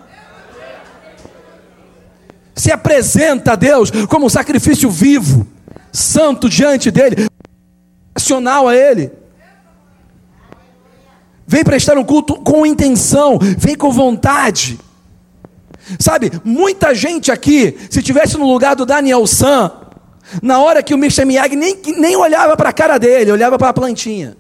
se 2.59 2.73
apresenta 2.73 3.53
a 3.53 3.57
Deus 3.57 3.91
como 4.09 4.27
um 4.27 4.29
sacrifício 4.29 4.91
vivo, 4.91 5.47
santo 5.93 6.49
diante 6.49 6.91
dele, 6.91 7.29
racional 8.15 8.69
a 8.69 8.77
Ele. 8.77 9.13
Vem 11.47 11.65
prestar 11.65 11.97
um 11.97 12.05
culto 12.05 12.35
com 12.35 12.67
intenção, 12.67 13.39
vem 13.39 13.75
com 13.75 13.91
vontade. 13.91 14.79
Sabe, 15.99 16.31
muita 16.45 16.95
gente 16.95 17.33
aqui, 17.33 17.79
se 17.89 18.03
tivesse 18.03 18.37
no 18.37 18.47
lugar 18.47 18.77
do 18.77 18.85
Daniel 18.85 19.27
San, 19.27 19.71
na 20.43 20.59
hora 20.59 20.83
que 20.83 20.93
o 20.93 20.99
Mr. 20.99 21.25
Miyagi 21.25 21.57
nem, 21.57 21.81
nem 21.97 22.17
olhava 22.17 22.55
para 22.57 22.69
a 22.69 22.73
cara 22.73 22.99
dele, 22.99 23.33
olhava 23.33 23.57
para 23.57 23.71
a 23.71 23.73
plantinha. 23.73 24.37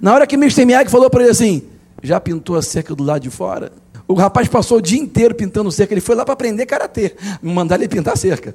Na 0.00 0.12
hora 0.12 0.26
que 0.26 0.34
o 0.34 0.38
Mr. 0.38 0.64
Miyagi 0.64 0.90
falou 0.90 1.08
para 1.08 1.22
ele 1.22 1.30
assim: 1.30 1.62
Já 2.02 2.18
pintou 2.18 2.56
a 2.56 2.62
cerca 2.62 2.92
do 2.92 3.04
lado 3.04 3.22
de 3.22 3.30
fora? 3.30 3.70
O 4.08 4.14
rapaz 4.14 4.46
passou 4.48 4.78
o 4.78 4.80
dia 4.80 5.00
inteiro 5.00 5.34
pintando 5.34 5.70
cerca. 5.72 5.92
Ele 5.92 6.00
foi 6.00 6.14
lá 6.14 6.24
para 6.24 6.34
aprender 6.34 6.66
karatê. 6.66 7.14
Mandar 7.42 7.76
ele 7.76 7.88
pintar 7.88 8.16
cerca. 8.16 8.54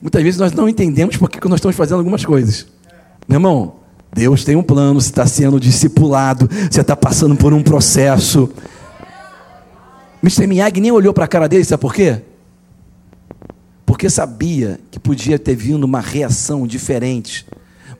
Muitas 0.00 0.22
vezes 0.22 0.40
nós 0.40 0.52
não 0.52 0.68
entendemos 0.68 1.16
por 1.16 1.30
que 1.30 1.46
nós 1.48 1.58
estamos 1.58 1.76
fazendo 1.76 1.98
algumas 1.98 2.24
coisas. 2.24 2.66
Meu 3.28 3.36
irmão, 3.36 3.76
Deus 4.12 4.44
tem 4.44 4.54
um 4.54 4.62
plano, 4.62 5.00
você 5.00 5.08
está 5.08 5.26
sendo 5.26 5.58
discipulado, 5.58 6.48
você 6.70 6.80
está 6.80 6.94
passando 6.94 7.36
por 7.36 7.52
um 7.52 7.62
processo. 7.62 8.50
Mr. 10.22 10.46
Miyagi 10.46 10.80
nem 10.80 10.92
olhou 10.92 11.12
para 11.12 11.24
a 11.24 11.28
cara 11.28 11.48
dele, 11.48 11.64
sabe 11.64 11.80
por 11.80 11.94
quê? 11.94 12.20
Porque 13.84 14.08
sabia 14.08 14.80
que 14.90 14.98
podia 14.98 15.38
ter 15.38 15.54
vindo 15.54 15.84
uma 15.84 16.00
reação 16.00 16.66
diferente 16.66 17.46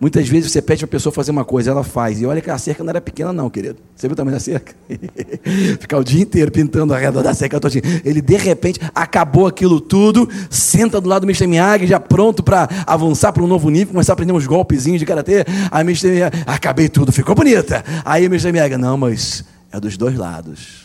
Muitas 0.00 0.28
vezes 0.28 0.50
você 0.50 0.61
pede 0.61 0.80
para 0.80 0.87
a 0.87 0.90
pessoa 0.90 1.12
fazer 1.12 1.30
uma 1.30 1.44
coisa, 1.44 1.70
ela 1.70 1.85
faz. 1.85 2.20
E 2.20 2.26
olha 2.26 2.40
que 2.40 2.50
a 2.50 2.59
cerca 2.59 2.83
não 2.83 2.90
era 2.90 3.00
pequena, 3.00 3.33
não, 3.33 3.48
querido. 3.48 3.76
Você 3.94 4.07
viu 4.07 4.16
tamanho 4.16 4.37
da 4.37 4.40
cerca? 4.40 4.74
Ficar 5.80 5.98
o 5.98 6.04
dia 6.04 6.22
inteiro 6.22 6.50
pintando 6.50 6.94
a 6.94 6.98
redor 6.98 7.22
da 7.22 7.35
cerca 7.35 7.61
todinha. 7.61 7.83
Ele, 8.04 8.20
de 8.20 8.37
repente, 8.37 8.80
acabou 8.94 9.46
aquilo 9.46 9.80
tudo, 9.80 10.28
senta 10.50 11.00
do 11.00 11.09
lado 11.09 11.22
do 11.22 11.26
Mr. 11.26 11.46
Miyagi, 11.46 11.87
já 11.87 12.00
pronto 12.00 12.42
para 12.42 12.68
avançar 12.87 13.33
para 13.33 13.42
um 13.42 13.46
novo 13.46 13.70
nível, 13.70 13.92
começar 13.92 14.12
a 14.12 14.14
aprender 14.14 14.33
uns 14.33 14.46
golpezinhos 14.46 15.00
de 15.00 15.07
karatê. 15.07 15.44
Aí 15.70 15.83
Mr. 15.83 16.09
Miyagi, 16.11 16.42
acabei 16.46 16.88
tudo, 16.88 17.12
ficou 17.12 17.35
bonita. 17.35 17.85
Aí 18.04 18.24
Mr. 18.24 18.52
Miyagi, 18.52 18.76
não, 18.76 18.96
mas 18.96 19.44
é 19.72 19.80
dos 19.80 19.96
dois 19.96 20.16
lados. 20.16 20.84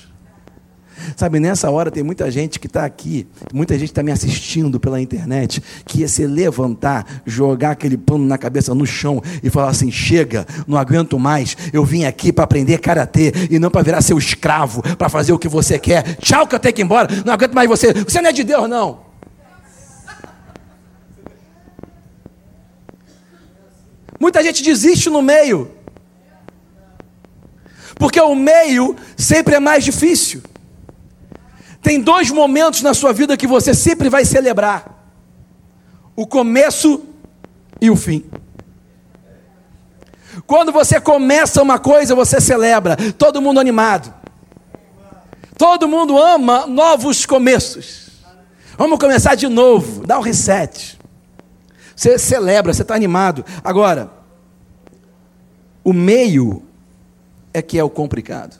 Sabe, 1.15 1.39
nessa 1.39 1.69
hora 1.69 1.91
tem 1.91 2.03
muita 2.03 2.29
gente 2.29 2.59
que 2.59 2.67
está 2.67 2.85
aqui, 2.85 3.27
muita 3.53 3.77
gente 3.77 3.89
está 3.89 4.03
me 4.03 4.11
assistindo 4.11 4.79
pela 4.79 5.01
internet, 5.01 5.61
que 5.85 5.99
ia 6.01 6.07
se 6.07 6.25
levantar, 6.25 7.21
jogar 7.25 7.71
aquele 7.71 7.97
pano 7.97 8.25
na 8.25 8.37
cabeça 8.37 8.73
no 8.73 8.85
chão 8.85 9.21
e 9.43 9.49
falar 9.49 9.69
assim: 9.69 9.91
chega, 9.91 10.45
não 10.67 10.77
aguento 10.77 11.17
mais, 11.19 11.55
eu 11.73 11.83
vim 11.83 12.05
aqui 12.05 12.31
para 12.31 12.43
aprender 12.43 12.79
karatê 12.79 13.33
e 13.49 13.59
não 13.59 13.69
para 13.69 13.81
virar 13.81 14.01
seu 14.01 14.17
escravo, 14.17 14.81
para 14.95 15.09
fazer 15.09 15.33
o 15.33 15.39
que 15.39 15.47
você 15.47 15.77
quer. 15.77 16.15
Tchau, 16.17 16.47
que 16.47 16.55
eu 16.55 16.59
tenho 16.59 16.73
que 16.73 16.81
ir 16.81 16.85
embora, 16.85 17.07
não 17.25 17.33
aguento 17.33 17.53
mais 17.53 17.69
você. 17.69 17.93
Você 17.93 18.21
não 18.21 18.29
é 18.29 18.33
de 18.33 18.43
Deus, 18.43 18.69
não. 18.69 19.09
Muita 24.19 24.43
gente 24.43 24.61
desiste 24.61 25.09
no 25.09 25.21
meio. 25.21 25.71
Porque 27.95 28.19
o 28.19 28.35
meio 28.35 28.95
sempre 29.17 29.55
é 29.55 29.59
mais 29.59 29.83
difícil. 29.83 30.41
Tem 31.81 32.01
dois 32.01 32.29
momentos 32.29 32.81
na 32.81 32.93
sua 32.93 33.13
vida 33.13 33.37
que 33.37 33.47
você 33.47 33.73
sempre 33.73 34.09
vai 34.09 34.25
celebrar: 34.25 35.03
o 36.15 36.27
começo 36.27 37.03
e 37.81 37.89
o 37.89 37.95
fim. 37.95 38.29
Quando 40.45 40.71
você 40.71 40.99
começa 40.99 41.61
uma 41.61 41.79
coisa, 41.79 42.15
você 42.15 42.39
celebra, 42.39 42.95
todo 43.17 43.41
mundo 43.41 43.59
animado. 43.59 44.13
Todo 45.57 45.87
mundo 45.87 46.17
ama 46.17 46.65
novos 46.65 47.25
começos. 47.25 48.09
Vamos 48.77 48.97
começar 48.97 49.35
de 49.35 49.47
novo, 49.47 50.05
dá 50.07 50.17
um 50.17 50.21
reset. 50.21 50.97
Você 51.95 52.17
celebra, 52.17 52.73
você 52.73 52.81
está 52.81 52.95
animado. 52.95 53.43
Agora, 53.61 54.09
o 55.83 55.91
meio 55.91 56.63
é 57.53 57.61
que 57.61 57.77
é 57.77 57.83
o 57.83 57.89
complicado. 57.89 58.57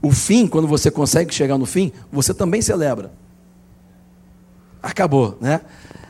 O 0.00 0.10
fim, 0.12 0.46
quando 0.46 0.68
você 0.68 0.90
consegue 0.90 1.34
chegar 1.34 1.58
no 1.58 1.66
fim, 1.66 1.92
você 2.12 2.32
também 2.32 2.62
celebra. 2.62 3.12
Acabou, 4.82 5.36
né? 5.40 5.60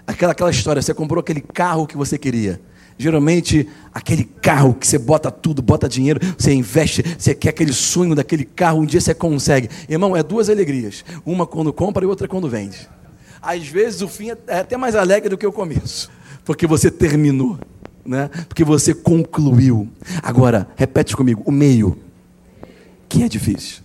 Aquela, 0.07 0.33
aquela 0.33 0.51
história, 0.51 0.83
você 0.83 0.93
comprou 0.93 1.21
aquele 1.21 1.41
carro 1.41 1.87
que 1.87 1.97
você 1.97 2.19
queria. 2.19 2.61
Geralmente, 2.97 3.69
aquele 3.93 4.25
carro 4.25 4.75
que 4.75 4.87
você 4.87 4.99
bota 4.99 5.31
tudo, 5.31 5.61
bota 5.63 5.89
dinheiro, 5.89 6.21
você 6.39 6.53
investe, 6.53 7.03
você 7.19 7.35
quer 7.35 7.49
aquele 7.49 7.73
sonho 7.73 8.15
daquele 8.15 8.45
carro, 8.45 8.81
um 8.81 8.87
dia 8.87 9.01
você 9.01 9.15
consegue. 9.15 9.69
Irmão, 9.89 10.17
é 10.17 10.23
duas 10.23 10.49
alegrias. 10.49 11.05
Uma 11.25 11.47
quando 11.47 11.73
compra 11.73 12.05
e 12.05 12.07
outra 12.07 12.29
quando 12.29 12.49
vende. 12.49 12.89
Às 13.43 13.67
vezes 13.67 14.01
o 14.01 14.09
fim 14.09 14.31
é, 14.31 14.37
é 14.47 14.59
até 14.61 14.77
mais 14.77 14.95
alegre 14.95 15.29
do 15.29 15.37
que 15.37 15.47
o 15.47 15.53
começo, 15.53 16.11
porque 16.45 16.67
você 16.67 16.91
terminou. 16.91 17.59
né? 18.05 18.29
Porque 18.49 18.65
você 18.65 18.95
concluiu. 18.95 19.89
Agora, 20.23 20.69
repete 20.77 21.17
comigo, 21.17 21.43
o 21.45 21.51
meio, 21.51 21.99
é 23.23 23.29
difícil. 23.29 23.83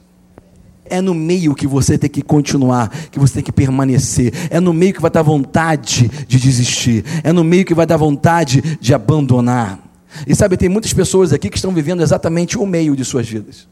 É 0.86 1.02
no 1.02 1.14
meio 1.14 1.54
que 1.54 1.68
você 1.68 1.98
tem 1.98 2.10
que 2.10 2.22
continuar, 2.22 2.90
que 3.12 3.20
você 3.20 3.36
tem 3.36 3.44
que 3.44 3.52
permanecer. 3.52 4.34
É 4.50 4.60
no 4.60 4.74
meio 4.74 4.94
que 4.94 5.02
vai 5.02 5.12
dar 5.12 5.22
vontade 5.22 6.10
de 6.28 6.40
desistir. 6.40 7.06
É 7.24 7.32
no 7.32 7.44
meio 7.44 7.64
que 7.64 7.76
vai 7.76 7.86
dar 7.86 7.98
vontade 7.98 8.62
de 8.82 8.94
abandonar. 8.94 9.80
E 10.26 10.36
sabe, 10.36 10.58
tem 10.58 10.68
muitas 10.68 10.92
pessoas 10.92 11.32
aqui 11.32 11.50
que 11.50 11.58
estão 11.58 11.72
vivendo 11.72 12.02
exatamente 12.02 12.58
o 12.58 12.66
meio 12.66 12.96
de 12.96 13.06
suas 13.06 13.30
vidas. 13.30 13.68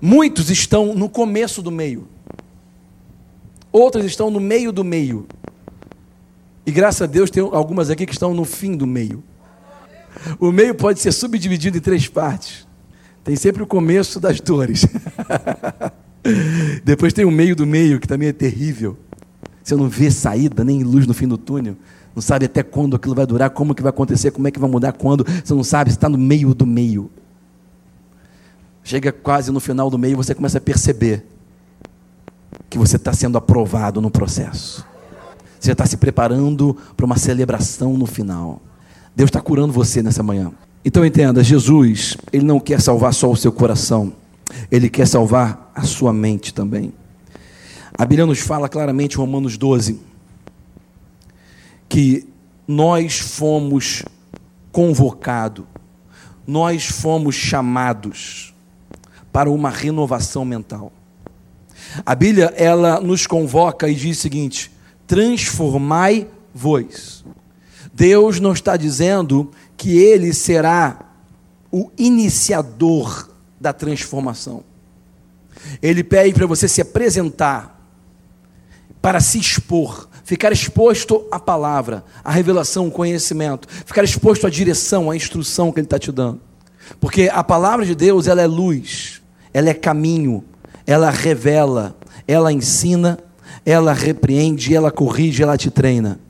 Muitos 0.00 0.48
estão 0.50 0.94
no 0.94 1.08
começo 1.08 1.60
do 1.60 1.70
meio. 1.70 2.08
Outras 3.70 4.06
estão 4.06 4.30
no 4.30 4.40
meio 4.40 4.72
do 4.72 4.82
meio. 4.82 5.26
E 6.64 6.72
graças 6.72 7.02
a 7.02 7.06
Deus 7.06 7.30
tem 7.30 7.42
algumas 7.42 7.90
aqui 7.90 8.06
que 8.06 8.12
estão 8.12 8.32
no 8.32 8.44
fim 8.44 8.76
do 8.76 8.86
meio. 8.86 9.22
O 10.38 10.50
meio 10.50 10.74
pode 10.74 11.00
ser 11.00 11.12
subdividido 11.12 11.76
em 11.76 11.80
três 11.80 12.08
partes. 12.08 12.66
Tem 13.24 13.36
sempre 13.36 13.62
o 13.62 13.66
começo 13.66 14.18
das 14.18 14.40
dores. 14.42 14.86
Depois 16.84 17.12
tem 17.12 17.24
o 17.24 17.30
meio 17.30 17.54
do 17.54 17.66
meio, 17.66 18.00
que 18.00 18.08
também 18.08 18.28
é 18.28 18.32
terrível. 18.32 18.96
Você 19.62 19.74
não 19.74 19.88
vê 19.88 20.10
saída, 20.10 20.64
nem 20.64 20.82
luz 20.82 21.06
no 21.06 21.14
fim 21.14 21.28
do 21.28 21.38
túnel. 21.38 21.76
Não 22.14 22.22
sabe 22.22 22.46
até 22.46 22.62
quando 22.62 22.96
aquilo 22.96 23.14
vai 23.14 23.26
durar, 23.26 23.50
como 23.50 23.74
que 23.74 23.82
vai 23.82 23.90
acontecer, 23.90 24.30
como 24.30 24.48
é 24.48 24.50
que 24.50 24.58
vai 24.58 24.68
mudar, 24.68 24.92
quando. 24.92 25.24
Você 25.24 25.54
não 25.54 25.62
sabe, 25.62 25.90
você 25.90 25.96
está 25.96 26.08
no 26.08 26.18
meio 26.18 26.54
do 26.54 26.66
meio. 26.66 27.10
Chega 28.82 29.12
quase 29.12 29.52
no 29.52 29.60
final 29.60 29.90
do 29.90 29.98
meio, 29.98 30.16
você 30.16 30.34
começa 30.34 30.58
a 30.58 30.60
perceber 30.60 31.24
que 32.68 32.78
você 32.78 32.96
está 32.96 33.12
sendo 33.12 33.38
aprovado 33.38 34.00
no 34.00 34.10
processo. 34.10 34.84
Você 35.58 35.72
está 35.72 35.84
se 35.86 35.96
preparando 35.96 36.76
para 36.96 37.06
uma 37.06 37.16
celebração 37.16 37.96
no 37.96 38.06
final. 38.06 38.62
Deus 39.14 39.28
está 39.28 39.40
curando 39.40 39.72
você 39.72 40.02
nessa 40.02 40.22
manhã. 40.22 40.50
Então 40.84 41.04
entenda, 41.04 41.44
Jesus, 41.44 42.16
ele 42.32 42.44
não 42.44 42.58
quer 42.58 42.80
salvar 42.80 43.12
só 43.12 43.30
o 43.30 43.36
seu 43.36 43.52
coração, 43.52 44.14
ele 44.70 44.88
quer 44.88 45.06
salvar 45.06 45.70
a 45.74 45.82
sua 45.82 46.12
mente 46.12 46.54
também. 46.54 46.92
A 47.96 48.06
Bíblia 48.06 48.24
nos 48.24 48.38
fala 48.38 48.68
claramente, 48.68 49.18
Romanos 49.18 49.58
12, 49.58 50.00
que 51.86 52.26
nós 52.66 53.18
fomos 53.18 54.04
convocados, 54.72 55.66
nós 56.46 56.86
fomos 56.86 57.34
chamados 57.34 58.54
para 59.30 59.50
uma 59.50 59.68
renovação 59.68 60.46
mental. 60.46 60.90
A 62.06 62.14
Bíblia, 62.14 62.54
ela 62.56 63.00
nos 63.00 63.26
convoca 63.26 63.88
e 63.88 63.94
diz 63.94 64.18
o 64.18 64.20
seguinte: 64.20 64.70
transformai-vos. 65.06 67.24
Deus 67.92 68.38
não 68.40 68.52
está 68.52 68.76
dizendo 68.76 69.50
que 69.80 69.96
ele 69.96 70.34
será 70.34 70.98
o 71.72 71.90
iniciador 71.96 73.30
da 73.58 73.72
transformação. 73.72 74.62
Ele 75.80 76.04
pede 76.04 76.34
para 76.34 76.46
você 76.46 76.68
se 76.68 76.82
apresentar, 76.82 77.82
para 79.00 79.20
se 79.20 79.38
expor, 79.38 80.06
ficar 80.22 80.52
exposto 80.52 81.26
à 81.32 81.40
palavra, 81.40 82.04
à 82.22 82.30
revelação, 82.30 82.84
ao 82.84 82.90
conhecimento, 82.90 83.66
ficar 83.86 84.04
exposto 84.04 84.46
à 84.46 84.50
direção, 84.50 85.10
à 85.10 85.16
instrução 85.16 85.72
que 85.72 85.80
ele 85.80 85.86
está 85.86 85.98
te 85.98 86.12
dando. 86.12 86.42
Porque 87.00 87.30
a 87.32 87.42
palavra 87.42 87.86
de 87.86 87.94
Deus, 87.94 88.26
ela 88.26 88.42
é 88.42 88.46
luz, 88.46 89.22
ela 89.50 89.70
é 89.70 89.74
caminho, 89.74 90.44
ela 90.86 91.08
revela, 91.08 91.96
ela 92.28 92.52
ensina, 92.52 93.18
ela 93.64 93.94
repreende, 93.94 94.74
ela 94.74 94.90
corrige, 94.90 95.42
ela 95.42 95.56
te 95.56 95.70
treina. 95.70 96.20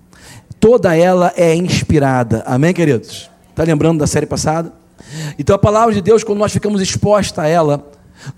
Toda 0.60 0.96
ela 0.96 1.32
é 1.36 1.52
inspirada. 1.52 2.44
Amém, 2.46 2.72
queridos? 2.72 3.28
Está 3.60 3.70
lembrando 3.70 3.98
da 3.98 4.06
série 4.06 4.24
passada? 4.24 4.72
Então 5.38 5.54
a 5.54 5.58
palavra 5.58 5.92
de 5.92 6.00
Deus, 6.00 6.24
quando 6.24 6.38
nós 6.38 6.50
ficamos 6.50 6.80
expostos 6.80 7.38
a 7.38 7.46
ela, 7.46 7.86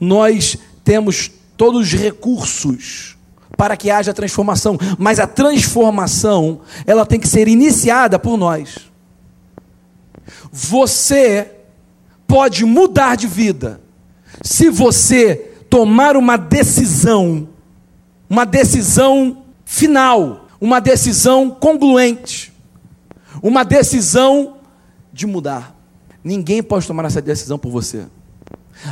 nós 0.00 0.58
temos 0.82 1.30
todos 1.56 1.80
os 1.80 1.92
recursos 1.92 3.16
para 3.56 3.76
que 3.76 3.88
haja 3.88 4.12
transformação, 4.12 4.76
mas 4.98 5.20
a 5.20 5.26
transformação, 5.28 6.62
ela 6.84 7.06
tem 7.06 7.20
que 7.20 7.28
ser 7.28 7.46
iniciada 7.46 8.18
por 8.18 8.36
nós. 8.36 8.90
Você 10.50 11.52
pode 12.26 12.64
mudar 12.64 13.16
de 13.16 13.28
vida 13.28 13.80
se 14.42 14.68
você 14.70 15.36
tomar 15.70 16.16
uma 16.16 16.36
decisão, 16.36 17.48
uma 18.28 18.44
decisão 18.44 19.44
final, 19.64 20.48
uma 20.60 20.80
decisão 20.80 21.48
congruente, 21.48 22.52
uma 23.40 23.64
decisão 23.64 24.56
de 25.12 25.26
mudar. 25.26 25.78
Ninguém 26.24 26.62
pode 26.62 26.86
tomar 26.86 27.04
essa 27.04 27.20
decisão 27.20 27.58
por 27.58 27.70
você. 27.70 28.06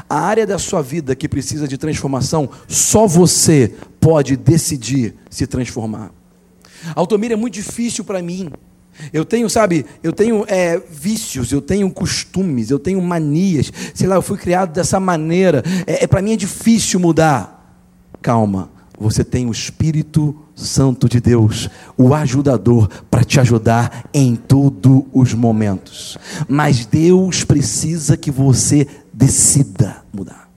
A 0.08 0.20
área 0.20 0.46
da 0.46 0.58
sua 0.58 0.82
vida 0.82 1.14
que 1.16 1.28
precisa 1.28 1.66
de 1.66 1.78
transformação, 1.78 2.48
só 2.68 3.06
você 3.06 3.74
pode 3.98 4.36
decidir 4.36 5.14
se 5.28 5.46
transformar. 5.46 6.12
Altomir 6.94 7.32
é 7.32 7.36
muito 7.36 7.54
difícil 7.54 8.04
para 8.04 8.22
mim. 8.22 8.50
Eu 9.12 9.24
tenho, 9.24 9.48
sabe, 9.48 9.86
eu 10.02 10.12
tenho 10.12 10.44
é, 10.46 10.78
vícios, 10.78 11.52
eu 11.52 11.62
tenho 11.62 11.90
costumes, 11.90 12.70
eu 12.70 12.78
tenho 12.78 13.00
manias. 13.00 13.72
Sei 13.94 14.06
lá, 14.06 14.16
eu 14.16 14.22
fui 14.22 14.36
criado 14.36 14.72
dessa 14.72 15.00
maneira. 15.00 15.62
É, 15.86 16.04
é 16.04 16.06
para 16.06 16.20
mim 16.20 16.32
é 16.32 16.36
difícil 16.36 17.00
mudar. 17.00 17.56
Calma, 18.20 18.70
você 18.98 19.24
tem 19.24 19.46
o 19.46 19.52
Espírito 19.52 20.36
Santo 20.64 21.08
de 21.08 21.20
Deus, 21.20 21.68
o 21.96 22.14
ajudador, 22.14 22.88
para 23.10 23.24
te 23.24 23.40
ajudar 23.40 24.04
em 24.12 24.36
todos 24.36 25.02
os 25.12 25.34
momentos. 25.34 26.18
Mas 26.48 26.86
Deus 26.86 27.44
precisa 27.44 28.16
que 28.16 28.30
você 28.30 28.86
decida 29.12 30.02
mudar. 30.12 30.50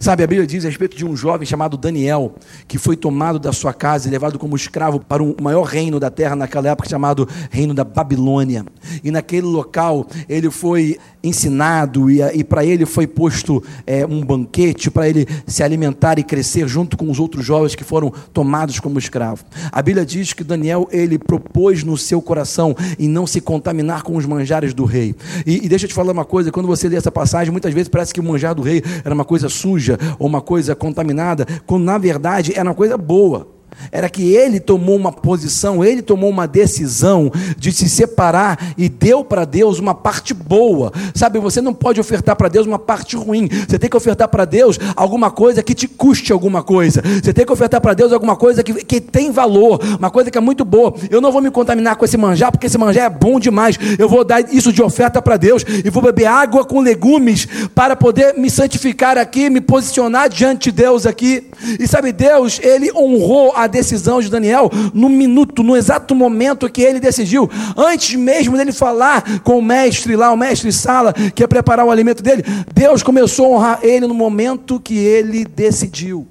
Sabe, 0.00 0.24
a 0.24 0.26
Bíblia 0.26 0.46
diz 0.46 0.64
a 0.64 0.68
respeito 0.68 0.96
de 0.96 1.06
um 1.06 1.16
jovem 1.16 1.46
chamado 1.46 1.76
Daniel, 1.76 2.34
que 2.66 2.76
foi 2.76 2.96
tomado 2.96 3.38
da 3.38 3.52
sua 3.52 3.72
casa 3.72 4.08
e 4.08 4.10
levado 4.10 4.38
como 4.38 4.56
escravo 4.56 4.98
para 4.98 5.22
o 5.22 5.36
maior 5.40 5.62
reino 5.62 6.00
da 6.00 6.10
terra 6.10 6.34
naquela 6.34 6.70
época, 6.70 6.88
chamado 6.88 7.28
Reino 7.50 7.72
da 7.72 7.84
Babilônia. 7.84 8.66
E 9.04 9.10
naquele 9.10 9.46
local 9.46 10.06
ele 10.28 10.50
foi 10.50 10.98
ensinado 11.26 12.10
e, 12.10 12.20
e 12.22 12.44
para 12.44 12.64
ele 12.64 12.86
foi 12.86 13.06
posto 13.06 13.62
é, 13.86 14.06
um 14.06 14.24
banquete 14.24 14.90
para 14.90 15.08
ele 15.08 15.26
se 15.46 15.62
alimentar 15.62 16.18
e 16.18 16.22
crescer 16.22 16.68
junto 16.68 16.96
com 16.96 17.10
os 17.10 17.18
outros 17.18 17.44
jovens 17.44 17.74
que 17.74 17.84
foram 17.84 18.12
tomados 18.32 18.80
como 18.80 18.98
escravo. 18.98 19.44
A 19.70 19.82
Bíblia 19.82 20.04
diz 20.04 20.32
que 20.32 20.44
Daniel 20.44 20.88
ele 20.90 21.18
propôs 21.18 21.82
no 21.82 21.96
seu 21.96 22.20
coração 22.20 22.74
em 22.98 23.08
não 23.08 23.26
se 23.26 23.40
contaminar 23.40 24.02
com 24.02 24.16
os 24.16 24.26
manjares 24.26 24.72
do 24.72 24.84
rei. 24.84 25.14
E, 25.46 25.64
e 25.64 25.68
deixa 25.68 25.84
eu 25.84 25.88
te 25.88 25.94
falar 25.94 26.12
uma 26.12 26.24
coisa: 26.24 26.52
quando 26.52 26.66
você 26.66 26.88
lê 26.88 26.96
essa 26.96 27.12
passagem, 27.12 27.52
muitas 27.52 27.72
vezes 27.72 27.88
parece 27.88 28.12
que 28.12 28.20
o 28.20 28.24
manjar 28.24 28.54
do 28.54 28.62
rei 28.62 28.82
era 29.04 29.14
uma 29.14 29.24
coisa 29.24 29.48
suja 29.48 29.98
ou 30.18 30.26
uma 30.26 30.40
coisa 30.40 30.74
contaminada, 30.74 31.46
quando 31.66 31.84
na 31.84 31.98
verdade 31.98 32.52
era 32.54 32.68
uma 32.68 32.74
coisa 32.74 32.96
boa 32.96 33.55
era 33.92 34.08
que 34.08 34.34
ele 34.34 34.60
tomou 34.60 34.96
uma 34.96 35.12
posição, 35.12 35.84
ele 35.84 36.02
tomou 36.02 36.30
uma 36.30 36.46
decisão 36.46 37.30
de 37.56 37.72
se 37.72 37.88
separar 37.88 38.74
e 38.76 38.88
deu 38.88 39.24
para 39.24 39.44
Deus 39.44 39.78
uma 39.78 39.94
parte 39.94 40.34
boa. 40.34 40.92
Sabe, 41.14 41.38
você 41.38 41.60
não 41.60 41.74
pode 41.74 42.00
ofertar 42.00 42.36
para 42.36 42.48
Deus 42.48 42.66
uma 42.66 42.78
parte 42.78 43.16
ruim. 43.16 43.48
Você 43.68 43.78
tem 43.78 43.88
que 43.88 43.96
ofertar 43.96 44.28
para 44.28 44.44
Deus 44.44 44.78
alguma 44.94 45.30
coisa 45.30 45.62
que 45.62 45.74
te 45.74 45.88
custe 45.88 46.32
alguma 46.32 46.62
coisa. 46.62 47.02
Você 47.22 47.32
tem 47.32 47.46
que 47.46 47.52
ofertar 47.52 47.80
para 47.80 47.94
Deus 47.94 48.12
alguma 48.12 48.36
coisa 48.36 48.62
que, 48.62 48.84
que 48.84 49.00
tem 49.00 49.30
valor, 49.30 49.80
uma 49.98 50.10
coisa 50.10 50.30
que 50.30 50.38
é 50.38 50.40
muito 50.40 50.64
boa. 50.64 50.94
Eu 51.10 51.20
não 51.20 51.32
vou 51.32 51.40
me 51.40 51.50
contaminar 51.50 51.96
com 51.96 52.04
esse 52.04 52.16
manjar, 52.16 52.50
porque 52.50 52.66
esse 52.66 52.78
manjar 52.78 53.06
é 53.06 53.10
bom 53.10 53.38
demais. 53.38 53.78
Eu 53.98 54.08
vou 54.08 54.24
dar 54.24 54.40
isso 54.52 54.72
de 54.72 54.82
oferta 54.82 55.22
para 55.22 55.36
Deus 55.36 55.64
e 55.84 55.90
vou 55.90 56.02
beber 56.02 56.26
água 56.26 56.64
com 56.64 56.80
legumes 56.80 57.46
para 57.74 57.96
poder 57.96 58.34
me 58.34 58.50
santificar 58.50 59.18
aqui, 59.18 59.48
me 59.50 59.60
posicionar 59.60 60.28
diante 60.28 60.70
de 60.70 60.82
Deus 60.82 61.06
aqui. 61.06 61.48
E 61.78 61.86
sabe, 61.86 62.12
Deus, 62.12 62.60
ele 62.62 62.90
honrou 62.92 63.52
a 63.54 63.65
decisão 63.66 64.20
de 64.20 64.30
Daniel 64.30 64.70
no 64.92 65.08
minuto, 65.08 65.62
no 65.62 65.76
exato 65.76 66.14
momento 66.14 66.70
que 66.70 66.82
ele 66.82 67.00
decidiu, 67.00 67.50
antes 67.76 68.14
mesmo 68.14 68.56
dele 68.56 68.72
falar 68.72 69.40
com 69.40 69.58
o 69.58 69.62
mestre 69.62 70.16
lá, 70.16 70.32
o 70.32 70.36
mestre 70.36 70.72
Sala, 70.72 71.12
que 71.12 71.42
ia 71.42 71.48
preparar 71.48 71.86
o 71.86 71.90
alimento 71.90 72.22
dele, 72.22 72.44
Deus 72.74 73.02
começou 73.02 73.46
a 73.46 73.48
honrar 73.50 73.80
ele 73.82 74.06
no 74.06 74.14
momento 74.14 74.80
que 74.80 74.96
ele 74.96 75.44
decidiu. 75.44 76.26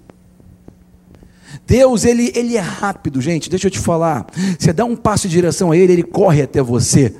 Deus, 1.68 2.06
ele, 2.06 2.32
ele 2.36 2.58
é 2.58 2.62
rápido, 2.62 3.20
gente, 3.20 3.50
deixa 3.50 3.68
eu 3.68 3.72
te 3.72 3.80
falar. 3.80 4.28
Você 4.58 4.72
dá 4.72 4.86
um 4.86 4.96
passo 4.96 5.28
de 5.28 5.36
direção 5.36 5.72
a 5.72 5.78
ele, 5.78 5.94
ele 5.94 6.04
corre 6.04 6.44
até 6.44 6.62
você. 6.62 7.14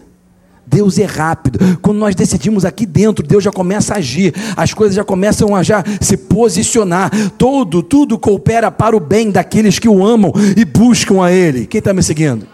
Deus 0.66 0.98
é 0.98 1.06
rápido. 1.06 1.60
Quando 1.82 1.98
nós 1.98 2.16
decidimos 2.16 2.66
aqui 2.66 2.86
dentro, 2.86 3.26
Deus 3.26 3.44
já 3.44 3.52
começa 3.52 3.94
a 3.94 3.98
agir. 3.98 4.34
As 4.58 4.74
coisas 4.74 4.96
já 4.96 5.04
começam 5.04 5.56
a 5.56 5.62
já 5.62 5.84
se 6.02 6.18
posicionar. 6.18 7.12
Todo, 7.38 7.84
tudo 7.84 8.18
coopera 8.18 8.72
para 8.72 8.96
o 8.96 9.00
bem 9.00 9.32
daqueles 9.32 9.80
que 9.80 9.88
o 9.88 10.06
amam 10.06 10.34
e 10.58 10.66
buscam 10.66 11.24
a 11.24 11.32
Ele. 11.32 11.66
Quem 11.66 11.80
está 11.80 11.94
me 11.94 12.02
seguindo? 12.02 12.48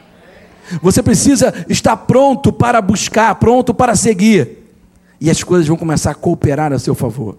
Você 0.81 1.01
precisa 1.01 1.53
estar 1.67 1.97
pronto 1.97 2.51
para 2.53 2.81
buscar, 2.81 3.33
pronto 3.35 3.73
para 3.73 3.95
seguir. 3.95 4.59
E 5.19 5.29
as 5.29 5.43
coisas 5.43 5.67
vão 5.67 5.77
começar 5.77 6.11
a 6.11 6.15
cooperar 6.15 6.73
a 6.73 6.79
seu 6.79 6.95
favor. 6.95 7.37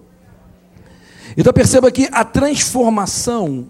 Então 1.35 1.51
perceba 1.51 1.91
que 1.91 2.07
a 2.11 2.23
transformação 2.23 3.65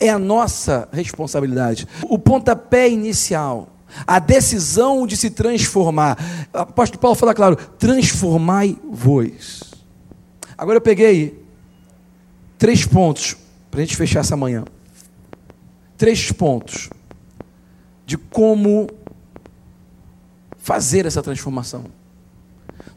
é 0.00 0.08
a 0.08 0.18
nossa 0.18 0.88
responsabilidade. 0.92 1.86
O 2.04 2.18
pontapé 2.18 2.88
inicial 2.88 3.68
a 4.06 4.18
decisão 4.18 5.06
de 5.06 5.16
se 5.16 5.30
transformar. 5.30 6.18
O 6.52 6.58
apóstolo 6.58 7.00
Paulo 7.00 7.16
fala 7.16 7.34
claro: 7.34 7.56
transformai-vos. 7.56 9.62
Agora 10.56 10.78
eu 10.78 10.82
peguei 10.82 11.42
três 12.58 12.84
pontos 12.84 13.36
para 13.70 13.80
a 13.80 13.84
gente 13.84 13.96
fechar 13.96 14.20
essa 14.20 14.36
manhã. 14.36 14.64
Três 15.96 16.30
pontos 16.32 16.90
de 18.04 18.16
como 18.16 18.88
fazer 20.56 21.06
essa 21.06 21.22
transformação. 21.22 21.84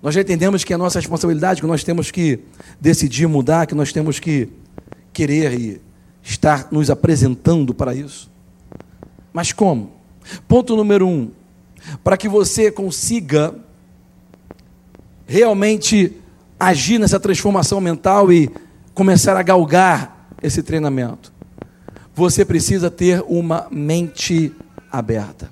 Nós 0.02 0.16
já 0.16 0.22
entendemos 0.22 0.64
que 0.64 0.74
é 0.74 0.78
nossa 0.78 1.00
responsabilidade, 1.00 1.62
que 1.62 1.68
nós 1.68 1.84
temos 1.84 2.10
que 2.10 2.40
decidir 2.80 3.28
mudar, 3.28 3.68
que 3.68 3.76
nós 3.76 3.94
temos 3.94 4.20
que 4.20 4.50
querer 5.14 5.54
e 5.54 5.82
estar 6.24 6.70
nos 6.72 6.90
apresentando 6.90 7.74
para 7.74 7.94
isso. 7.94 8.32
Mas 9.32 9.52
como? 9.52 10.01
Ponto 10.48 10.76
número 10.76 11.08
um: 11.08 11.32
para 12.04 12.18
que 12.18 12.28
você 12.28 12.72
consiga 12.72 13.56
realmente 15.26 16.18
agir 16.60 17.00
nessa 17.00 17.20
transformação 17.20 17.80
mental 17.82 18.32
e 18.32 18.50
começar 18.94 19.36
a 19.38 19.42
galgar 19.42 20.28
esse 20.44 20.62
treinamento, 20.62 21.32
você 22.14 22.44
precisa 22.44 22.92
ter 22.92 23.24
uma 23.28 23.68
mente 23.72 24.52
aberta. 24.92 25.52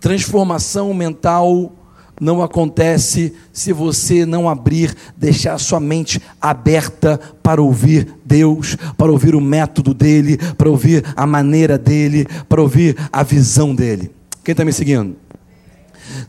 Transformação 0.00 0.94
mental 0.94 1.72
não 2.20 2.42
acontece 2.42 3.32
se 3.50 3.72
você 3.72 4.26
não 4.26 4.48
abrir, 4.48 4.94
deixar 5.16 5.58
sua 5.58 5.80
mente 5.80 6.20
aberta 6.40 7.18
para 7.42 7.62
ouvir 7.62 8.14
Deus, 8.24 8.76
para 8.96 9.10
ouvir 9.10 9.34
o 9.34 9.40
método 9.40 9.94
dele, 9.94 10.36
para 10.58 10.68
ouvir 10.68 11.02
a 11.16 11.26
maneira 11.26 11.78
dele, 11.78 12.26
para 12.48 12.60
ouvir 12.60 12.96
a 13.10 13.22
visão 13.22 13.74
dele. 13.74 14.10
Quem 14.44 14.52
está 14.52 14.64
me 14.64 14.72
seguindo? 14.72 15.16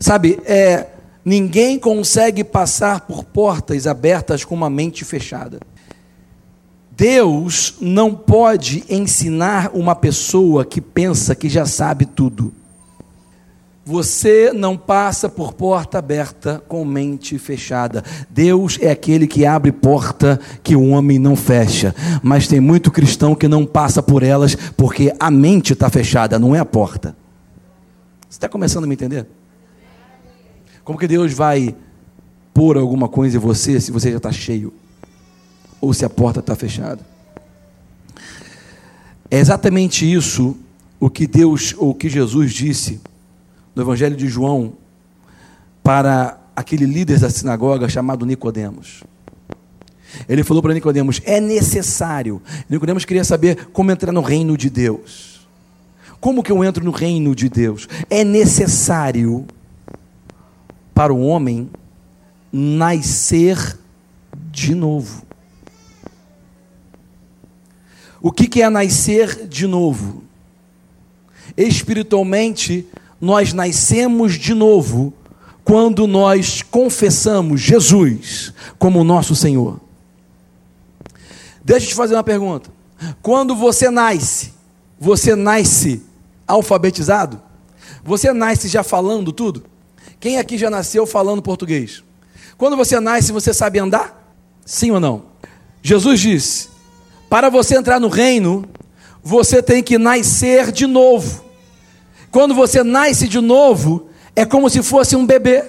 Sabe, 0.00 0.40
é, 0.46 0.86
ninguém 1.24 1.78
consegue 1.78 2.42
passar 2.42 3.02
por 3.02 3.24
portas 3.24 3.86
abertas 3.86 4.44
com 4.44 4.54
uma 4.54 4.70
mente 4.70 5.04
fechada. 5.04 5.60
Deus 6.96 7.74
não 7.80 8.14
pode 8.14 8.84
ensinar 8.88 9.70
uma 9.74 9.94
pessoa 9.94 10.64
que 10.64 10.80
pensa 10.80 11.34
que 11.34 11.48
já 11.48 11.66
sabe 11.66 12.06
tudo. 12.06 12.52
Você 13.84 14.52
não 14.52 14.76
passa 14.76 15.28
por 15.28 15.54
porta 15.54 15.98
aberta 15.98 16.62
com 16.68 16.84
mente 16.84 17.36
fechada. 17.36 18.04
Deus 18.30 18.78
é 18.80 18.92
aquele 18.92 19.26
que 19.26 19.44
abre 19.44 19.72
porta 19.72 20.38
que 20.62 20.76
o 20.76 20.90
homem 20.90 21.18
não 21.18 21.34
fecha. 21.34 21.92
Mas 22.22 22.46
tem 22.46 22.60
muito 22.60 22.92
cristão 22.92 23.34
que 23.34 23.48
não 23.48 23.66
passa 23.66 24.00
por 24.00 24.22
elas 24.22 24.54
porque 24.76 25.12
a 25.18 25.32
mente 25.32 25.72
está 25.72 25.90
fechada, 25.90 26.38
não 26.38 26.54
é 26.54 26.60
a 26.60 26.64
porta. 26.64 27.16
Você 28.28 28.36
está 28.36 28.48
começando 28.48 28.84
a 28.84 28.86
me 28.86 28.94
entender? 28.94 29.26
Como 30.84 30.98
que 30.98 31.08
Deus 31.08 31.32
vai 31.32 31.74
pôr 32.54 32.76
alguma 32.76 33.08
coisa 33.08 33.36
em 33.36 33.40
você 33.40 33.80
se 33.80 33.90
você 33.90 34.12
já 34.12 34.18
está 34.18 34.30
cheio? 34.30 34.72
Ou 35.80 35.92
se 35.92 36.04
a 36.04 36.10
porta 36.10 36.38
está 36.38 36.54
fechada? 36.54 37.04
É 39.28 39.40
exatamente 39.40 40.10
isso 40.10 40.56
o 41.00 41.10
que 41.10 41.26
Deus, 41.26 41.74
ou 41.76 41.90
o 41.90 41.94
que 41.94 42.08
Jesus 42.08 42.52
disse 42.52 43.00
no 43.74 43.82
Evangelho 43.82 44.16
de 44.16 44.28
João 44.28 44.74
para 45.82 46.38
aquele 46.54 46.86
líder 46.86 47.18
da 47.18 47.30
sinagoga 47.30 47.88
chamado 47.88 48.26
Nicodemos. 48.26 49.02
Ele 50.28 50.44
falou 50.44 50.62
para 50.62 50.74
Nicodemos: 50.74 51.20
é 51.24 51.40
necessário. 51.40 52.42
Nicodemos 52.68 53.04
queria 53.04 53.24
saber 53.24 53.66
como 53.66 53.90
entrar 53.90 54.12
no 54.12 54.20
reino 54.20 54.56
de 54.56 54.68
Deus. 54.68 55.46
Como 56.20 56.42
que 56.42 56.52
eu 56.52 56.62
entro 56.62 56.84
no 56.84 56.92
reino 56.92 57.34
de 57.34 57.48
Deus? 57.48 57.88
É 58.08 58.22
necessário 58.22 59.44
para 60.94 61.12
o 61.12 61.22
homem 61.22 61.68
nascer 62.52 63.78
de 64.50 64.74
novo. 64.74 65.22
O 68.20 68.30
que, 68.30 68.46
que 68.46 68.62
é 68.62 68.70
nascer 68.70 69.48
de 69.48 69.66
novo? 69.66 70.22
Espiritualmente, 71.56 72.86
nós 73.22 73.52
nascemos 73.52 74.34
de 74.34 74.52
novo 74.52 75.14
quando 75.62 76.08
nós 76.08 76.60
confessamos 76.60 77.60
Jesus 77.60 78.52
como 78.80 79.04
nosso 79.04 79.36
Senhor. 79.36 79.80
Deixa 81.64 81.86
eu 81.86 81.90
te 81.90 81.94
fazer 81.94 82.16
uma 82.16 82.24
pergunta. 82.24 82.68
Quando 83.22 83.54
você 83.54 83.88
nasce, 83.90 84.52
você 84.98 85.36
nasce 85.36 86.02
alfabetizado? 86.48 87.40
Você 88.02 88.32
nasce 88.32 88.66
já 88.66 88.82
falando 88.82 89.30
tudo? 89.30 89.62
Quem 90.18 90.38
aqui 90.38 90.58
já 90.58 90.68
nasceu 90.68 91.06
falando 91.06 91.40
português? 91.40 92.02
Quando 92.58 92.76
você 92.76 92.98
nasce, 92.98 93.30
você 93.30 93.54
sabe 93.54 93.78
andar? 93.78 94.36
Sim 94.66 94.90
ou 94.90 94.98
não? 94.98 95.22
Jesus 95.80 96.18
disse: 96.18 96.68
para 97.30 97.48
você 97.48 97.76
entrar 97.76 98.00
no 98.00 98.08
reino, 98.08 98.68
você 99.22 99.62
tem 99.62 99.80
que 99.80 99.96
nascer 99.96 100.72
de 100.72 100.88
novo. 100.88 101.51
Quando 102.32 102.54
você 102.54 102.82
nasce 102.82 103.28
de 103.28 103.40
novo, 103.40 104.08
é 104.34 104.46
como 104.46 104.70
se 104.70 104.82
fosse 104.82 105.14
um 105.14 105.26
bebê. 105.26 105.66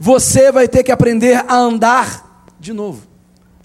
Você 0.00 0.50
vai 0.50 0.66
ter 0.66 0.82
que 0.82 0.90
aprender 0.90 1.44
a 1.46 1.54
andar 1.54 2.46
de 2.58 2.72
novo. 2.72 3.06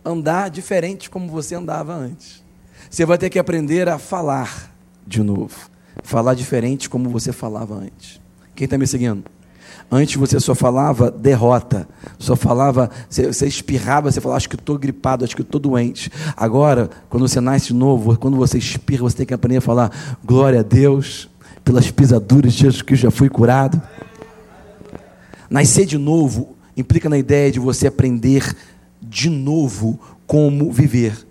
Andar 0.04 0.50
diferente 0.50 1.10
como 1.10 1.30
você 1.30 1.56
andava 1.56 1.94
antes. 1.94 2.44
Você 2.90 3.06
vai 3.06 3.18
ter 3.18 3.30
que 3.30 3.40
aprender 3.40 3.88
a 3.88 3.98
falar 3.98 4.76
de 5.06 5.24
novo. 5.24 5.56
Falar 6.04 6.34
diferente 6.34 6.90
como 6.90 7.10
você 7.10 7.32
falava 7.32 7.76
antes. 7.76 8.20
Quem 8.54 8.66
está 8.66 8.78
me 8.78 8.86
seguindo? 8.86 9.24
Antes 9.90 10.18
você 10.18 10.38
só 10.38 10.54
falava 10.54 11.10
derrota, 11.10 11.88
só 12.20 12.36
falava, 12.36 12.90
você, 13.10 13.28
você 13.28 13.48
espirrava, 13.48 14.12
você 14.12 14.20
falava, 14.20 14.36
acho 14.36 14.50
que 14.50 14.56
estou 14.56 14.78
gripado, 14.78 15.24
acho 15.24 15.34
que 15.34 15.42
estou 15.42 15.62
doente. 15.62 16.12
Agora, 16.36 16.90
quando 17.10 17.26
você 17.26 17.40
nasce 17.40 17.68
de 17.68 17.74
novo, 17.74 18.18
quando 18.18 18.36
você 18.36 18.58
espirra, 18.58 19.04
você 19.04 19.18
tem 19.18 19.26
que 19.26 19.34
aprender 19.34 19.58
a 19.58 19.62
falar, 19.62 20.18
glória 20.26 20.60
a 20.60 20.64
Deus, 20.64 21.30
pelas 21.68 21.92
pisaduras 21.92 22.54
de 22.54 22.62
Jesus 22.62 22.82
Cristo 22.82 23.04
já 23.04 23.12
fui 23.12 23.28
curado. 23.28 23.82
Nascer 25.50 25.86
de 25.86 25.98
novo 25.98 26.56
implica 26.78 27.10
na 27.10 27.18
ideia 27.18 27.52
de 27.52 27.60
você 27.60 27.88
aprender 27.88 28.56
de 29.02 29.30
novo 29.30 30.00
como 30.26 30.72
viver. 30.72 31.28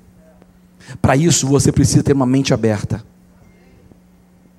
Para 1.01 1.17
isso 1.17 1.47
você 1.47 1.73
precisa 1.73 2.03
ter 2.03 2.13
uma 2.13 2.27
mente 2.27 2.53
aberta. 2.53 3.03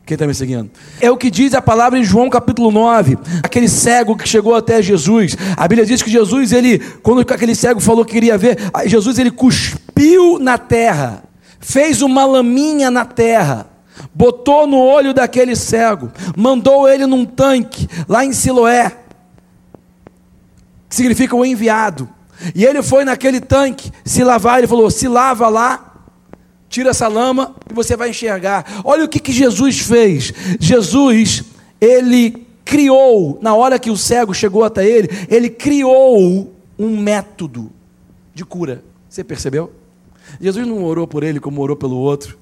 Quem 0.04 0.16
está 0.16 0.26
me 0.26 0.34
seguindo? 0.34 0.72
É 1.00 1.12
o 1.12 1.18
que 1.18 1.30
diz 1.30 1.54
a 1.54 1.62
palavra 1.62 2.00
em 2.00 2.04
João 2.04 2.28
capítulo 2.28 2.72
9. 2.72 3.16
Aquele 3.44 3.70
cego 3.70 4.18
que 4.18 4.28
chegou 4.28 4.56
até 4.56 4.82
Jesus. 4.82 5.38
A 5.56 5.68
Bíblia 5.68 5.86
diz 5.86 6.02
que 6.02 6.10
Jesus, 6.10 6.54
ele, 6.54 6.80
quando 7.04 7.22
aquele 7.22 7.54
cego 7.54 7.80
falou 7.80 8.04
que 8.04 8.14
queria 8.14 8.36
ver, 8.36 8.58
Jesus 8.88 9.20
ele 9.20 9.30
cuspiu 9.30 10.40
na 10.40 10.58
terra, 10.58 11.24
fez 11.60 12.02
uma 12.02 12.26
laminha 12.26 12.90
na 12.90 13.06
terra 13.06 13.77
botou 14.14 14.68
no 14.68 14.80
olho 14.80 15.14
daquele 15.14 15.56
cego, 15.56 16.12
mandou 16.36 16.88
ele 16.88 17.06
num 17.06 17.26
tanque, 17.26 17.88
lá 18.08 18.26
em 18.26 18.34
Siloé, 18.34 18.96
que 20.90 20.96
significa 20.96 21.36
o 21.36 21.46
enviado. 21.46 22.10
E 22.54 22.66
ele 22.66 22.84
foi 22.84 23.04
naquele 23.04 23.40
tanque 23.40 23.92
se 24.06 24.24
lavar, 24.24 24.60
ele 24.60 24.68
falou: 24.68 24.90
se 24.90 25.08
lava 25.08 25.48
lá, 25.48 25.94
tira 26.70 26.92
essa 26.92 27.08
lama 27.08 27.56
e 27.70 27.74
você 27.74 27.96
vai 27.96 28.10
enxergar. 28.10 28.82
Olha 28.84 29.06
o 29.06 29.08
que, 29.08 29.20
que 29.20 29.32
Jesus 29.32 29.80
fez. 29.80 30.34
Jesus, 30.60 31.44
ele 31.82 32.48
criou, 32.64 33.40
na 33.42 33.56
hora 33.56 33.80
que 33.80 33.90
o 33.90 33.98
cego 33.98 34.34
chegou 34.34 34.64
até 34.64 34.86
ele, 34.86 35.10
ele 35.30 35.50
criou 35.50 36.54
um 36.78 36.98
método 37.00 37.72
de 38.34 38.46
cura. 38.46 38.84
Você 39.10 39.24
percebeu? 39.24 39.72
Jesus 40.40 40.68
não 40.68 40.84
orou 40.84 41.08
por 41.08 41.24
ele 41.24 41.40
como 41.40 41.62
orou 41.62 41.76
pelo 41.76 41.96
outro. 41.96 42.38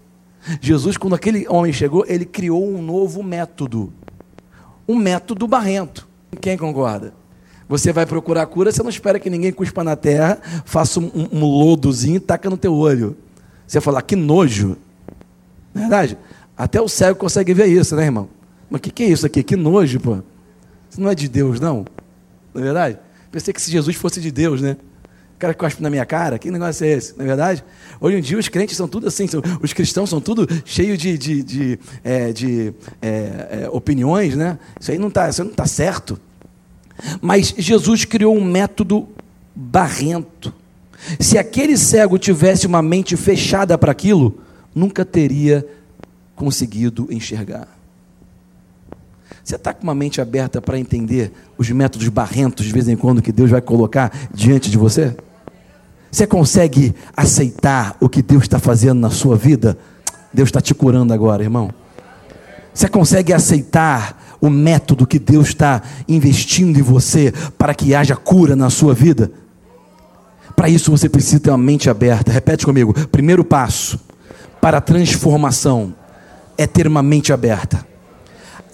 Jesus, 0.61 0.97
quando 0.97 1.15
aquele 1.15 1.47
homem 1.47 1.73
chegou, 1.73 2.05
ele 2.07 2.25
criou 2.25 2.67
um 2.67 2.81
novo 2.81 3.23
método. 3.23 3.91
Um 4.87 4.95
método 4.95 5.47
barrento. 5.47 6.07
Quem 6.39 6.57
concorda? 6.57 7.13
Você 7.67 7.91
vai 7.91 8.05
procurar 8.05 8.45
cura, 8.45 8.71
você 8.71 8.83
não 8.83 8.89
espera 8.89 9.19
que 9.19 9.29
ninguém 9.29 9.51
cuspa 9.51 9.83
na 9.83 9.95
terra, 9.95 10.39
faça 10.65 10.99
um, 10.99 11.11
um, 11.31 11.39
lodozinho 11.39 12.17
e 12.17 12.19
taca 12.19 12.49
no 12.49 12.57
teu 12.57 12.73
olho. 12.73 13.17
Você 13.65 13.81
fala, 13.81 14.01
que 14.01 14.15
nojo. 14.15 14.77
Não 15.73 15.81
é 15.81 15.85
verdade? 15.87 16.17
Até 16.55 16.79
o 16.79 16.87
cego 16.87 17.17
consegue 17.17 17.53
ver 17.53 17.65
isso, 17.65 17.95
né, 17.95 18.03
irmão? 18.03 18.29
Mas 18.69 18.79
o 18.79 18.81
que, 18.81 18.91
que 18.91 19.03
é 19.03 19.07
isso 19.07 19.25
aqui? 19.25 19.41
Que 19.41 19.55
nojo, 19.55 19.99
pô. 19.99 20.19
Isso 20.89 21.01
não 21.01 21.09
é 21.09 21.15
de 21.15 21.27
Deus, 21.27 21.59
não. 21.59 21.85
Não 22.53 22.61
é 22.61 22.65
verdade? 22.65 22.99
Pensei 23.31 23.53
que 23.53 23.61
se 23.61 23.71
Jesus 23.71 23.95
fosse 23.95 24.21
de 24.21 24.31
Deus, 24.31 24.61
né? 24.61 24.77
O 25.35 25.37
cara 25.37 25.53
cospe 25.53 25.83
na 25.83 25.89
minha 25.89 26.05
cara, 26.05 26.39
que 26.39 26.49
negócio 26.49 26.85
é 26.85 26.91
esse? 26.91 27.13
Não 27.17 27.25
é 27.25 27.27
verdade? 27.27 27.63
Hoje 27.99 28.17
em 28.17 28.21
dia 28.21 28.37
os 28.37 28.47
crentes 28.47 28.77
são 28.77 28.87
tudo 28.87 29.07
assim, 29.07 29.27
os 29.61 29.73
cristãos 29.73 30.09
são 30.09 30.21
tudo 30.21 30.47
cheio 30.63 30.97
de, 30.97 31.17
de, 31.17 31.43
de, 31.43 31.79
é, 32.03 32.31
de 32.31 32.73
é, 33.01 33.63
é, 33.63 33.69
opiniões, 33.69 34.35
né? 34.35 34.57
Isso 34.79 34.91
aí 34.91 34.97
não 34.97 35.09
está 35.09 35.29
tá 35.53 35.65
certo. 35.65 36.17
Mas 37.21 37.53
Jesus 37.57 38.05
criou 38.05 38.33
um 38.35 38.43
método 38.43 39.09
barrento. 39.53 40.53
Se 41.19 41.37
aquele 41.37 41.77
cego 41.77 42.17
tivesse 42.17 42.65
uma 42.65 42.81
mente 42.81 43.17
fechada 43.17 43.77
para 43.77 43.91
aquilo, 43.91 44.39
nunca 44.73 45.03
teria 45.03 45.67
conseguido 46.33 47.07
enxergar. 47.11 47.67
Você 49.43 49.57
está 49.57 49.73
com 49.73 49.83
uma 49.83 49.93
mente 49.93 50.21
aberta 50.21 50.61
para 50.61 50.79
entender 50.79 51.31
os 51.57 51.69
métodos 51.69 52.07
barrentos 52.07 52.65
de 52.65 52.71
vez 52.71 52.87
em 52.87 52.95
quando 52.95 53.21
que 53.21 53.31
Deus 53.31 53.51
vai 53.51 53.61
colocar 53.61 54.11
diante 54.33 54.71
de 54.71 54.77
você? 54.77 55.15
Você 56.15 56.25
consegue 56.25 56.95
aceitar 57.13 57.97
o 57.99 58.07
que 58.07 58.21
Deus 58.21 58.43
está 58.43 58.57
fazendo 58.57 59.01
na 59.01 59.09
sua 59.09 59.35
vida? 59.35 59.77
Deus 60.33 60.47
está 60.47 60.61
te 60.61 60.73
curando 60.73 61.13
agora, 61.13 61.43
irmão. 61.43 61.69
Você 62.73 62.87
consegue 62.87 63.33
aceitar 63.33 64.37
o 64.39 64.49
método 64.49 65.05
que 65.05 65.19
Deus 65.19 65.49
está 65.49 65.81
investindo 66.07 66.79
em 66.79 66.81
você 66.81 67.33
para 67.57 67.73
que 67.73 67.93
haja 67.93 68.15
cura 68.15 68.55
na 68.55 68.69
sua 68.69 68.93
vida? 68.93 69.29
Para 70.55 70.69
isso 70.69 70.89
você 70.89 71.09
precisa 71.09 71.41
ter 71.41 71.49
uma 71.49 71.57
mente 71.57 71.89
aberta. 71.89 72.31
Repete 72.31 72.65
comigo. 72.65 72.93
Primeiro 73.09 73.43
passo 73.43 73.99
para 74.61 74.77
a 74.77 74.81
transformação 74.81 75.93
é 76.57 76.65
ter 76.65 76.87
uma 76.87 77.03
mente 77.03 77.33
aberta. 77.33 77.85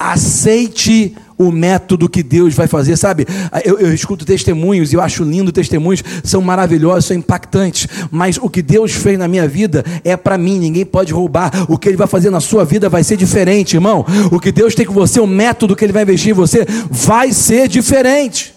Aceite 0.02 1.16
o 1.38 1.52
método 1.52 2.08
que 2.08 2.22
Deus 2.22 2.54
vai 2.54 2.68
fazer, 2.68 2.96
sabe? 2.98 3.26
Eu, 3.66 3.80
eu 3.80 3.94
escuto 3.94 4.26
testemunhos 4.26 4.92
e 4.92 4.96
eu 4.96 5.02
acho 5.02 5.24
lindo 5.24 5.52
testemunhos, 5.52 6.04
são 6.24 6.42
maravilhosos, 6.42 7.06
são 7.06 7.18
impactantes, 7.18 7.88
mas 8.12 8.38
o 8.38 8.50
que 8.50 8.62
Deus 8.62 8.92
fez 8.92 9.18
na 9.18 9.28
minha 9.28 9.48
vida 9.48 9.84
é 10.04 10.16
para 10.16 10.38
mim, 10.38 10.60
ninguém 10.60 10.86
pode 10.86 11.12
roubar. 11.12 11.52
O 11.68 11.78
que 11.78 11.90
Ele 11.90 11.98
vai 11.98 12.08
fazer 12.08 12.30
na 12.30 12.40
sua 12.40 12.64
vida 12.64 12.90
vai 12.90 13.04
ser 13.04 13.18
diferente, 13.18 13.76
irmão. 13.76 14.06
O 14.32 14.40
que 14.40 14.52
Deus 14.52 14.76
tem 14.76 14.86
com 14.86 14.94
você, 14.94 15.20
o 15.20 15.28
método 15.28 15.76
que 15.76 15.84
Ele 15.84 15.94
vai 15.94 16.04
investir 16.04 16.32
em 16.32 16.36
você, 16.36 16.66
vai 16.90 17.32
ser 17.32 17.68
diferente. 17.68 18.54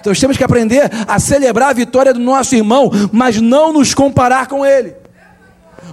Então 0.00 0.10
nós 0.10 0.20
temos 0.20 0.36
que 0.36 0.44
aprender 0.44 0.90
a 1.06 1.18
celebrar 1.18 1.70
a 1.70 1.72
vitória 1.72 2.14
do 2.14 2.20
nosso 2.20 2.54
irmão, 2.54 2.90
mas 3.12 3.40
não 3.40 3.72
nos 3.72 3.94
comparar 3.94 4.46
com 4.46 4.64
ele. 4.64 4.94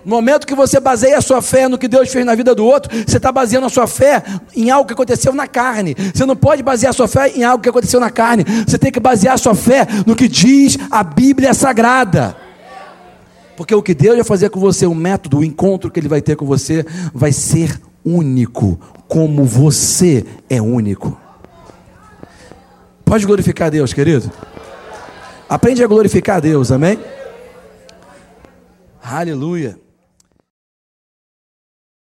No 0.04 0.16
momento 0.16 0.46
que 0.46 0.56
você 0.56 0.80
baseia 0.80 1.18
a 1.18 1.22
sua 1.22 1.42
fé 1.42 1.68
no 1.68 1.78
que 1.78 1.88
Deus 1.88 2.12
fez 2.12 2.26
na 2.26 2.36
vida 2.36 2.54
do 2.54 2.66
outro, 2.66 2.92
você 3.06 3.18
está 3.18 3.32
baseando 3.32 3.68
a 3.68 3.70
sua 3.70 3.88
fé 3.88 4.24
em 4.56 4.70
algo 4.70 4.88
que 4.88 4.94
aconteceu 4.94 5.34
na 5.34 5.48
carne. 5.48 5.96
Você 6.14 6.26
não 6.26 6.36
pode 6.36 6.64
basear 6.64 6.92
a 6.92 6.94
sua 6.94 7.08
fé 7.08 7.30
em 7.30 7.44
algo 7.44 7.62
que 7.62 7.70
aconteceu 7.70 8.00
na 8.00 8.10
carne. 8.10 8.46
Você 8.68 8.78
tem 8.78 8.92
que 8.92 9.00
basear 9.00 9.36
a 9.36 9.38
sua 9.38 9.56
fé 9.56 9.88
no 10.06 10.16
que 10.16 10.28
diz 10.28 10.78
a 10.90 11.04
Bíblia 11.04 11.54
Sagrada. 11.54 12.36
Porque 13.56 13.74
o 13.74 13.82
que 13.82 13.94
Deus 13.94 14.16
vai 14.16 14.24
fazer 14.24 14.50
com 14.50 14.60
você, 14.60 14.86
o 14.86 14.94
método, 14.94 15.40
o 15.40 15.44
encontro 15.44 15.90
que 15.90 16.00
Ele 16.00 16.10
vai 16.10 16.22
ter 16.22 16.36
com 16.36 16.46
você, 16.46 16.86
vai 17.14 17.32
ser 17.32 17.80
único, 18.04 18.80
como 19.08 19.46
você 19.46 20.26
é 20.50 20.62
único. 20.62 21.18
Pode 23.04 23.26
glorificar 23.26 23.72
Deus, 23.72 23.94
querido? 23.94 24.30
Aprende 25.48 25.84
a 25.84 25.88
glorificar 25.88 26.42
Deus, 26.42 26.72
amém? 26.72 27.00
Aleluia. 29.08 29.78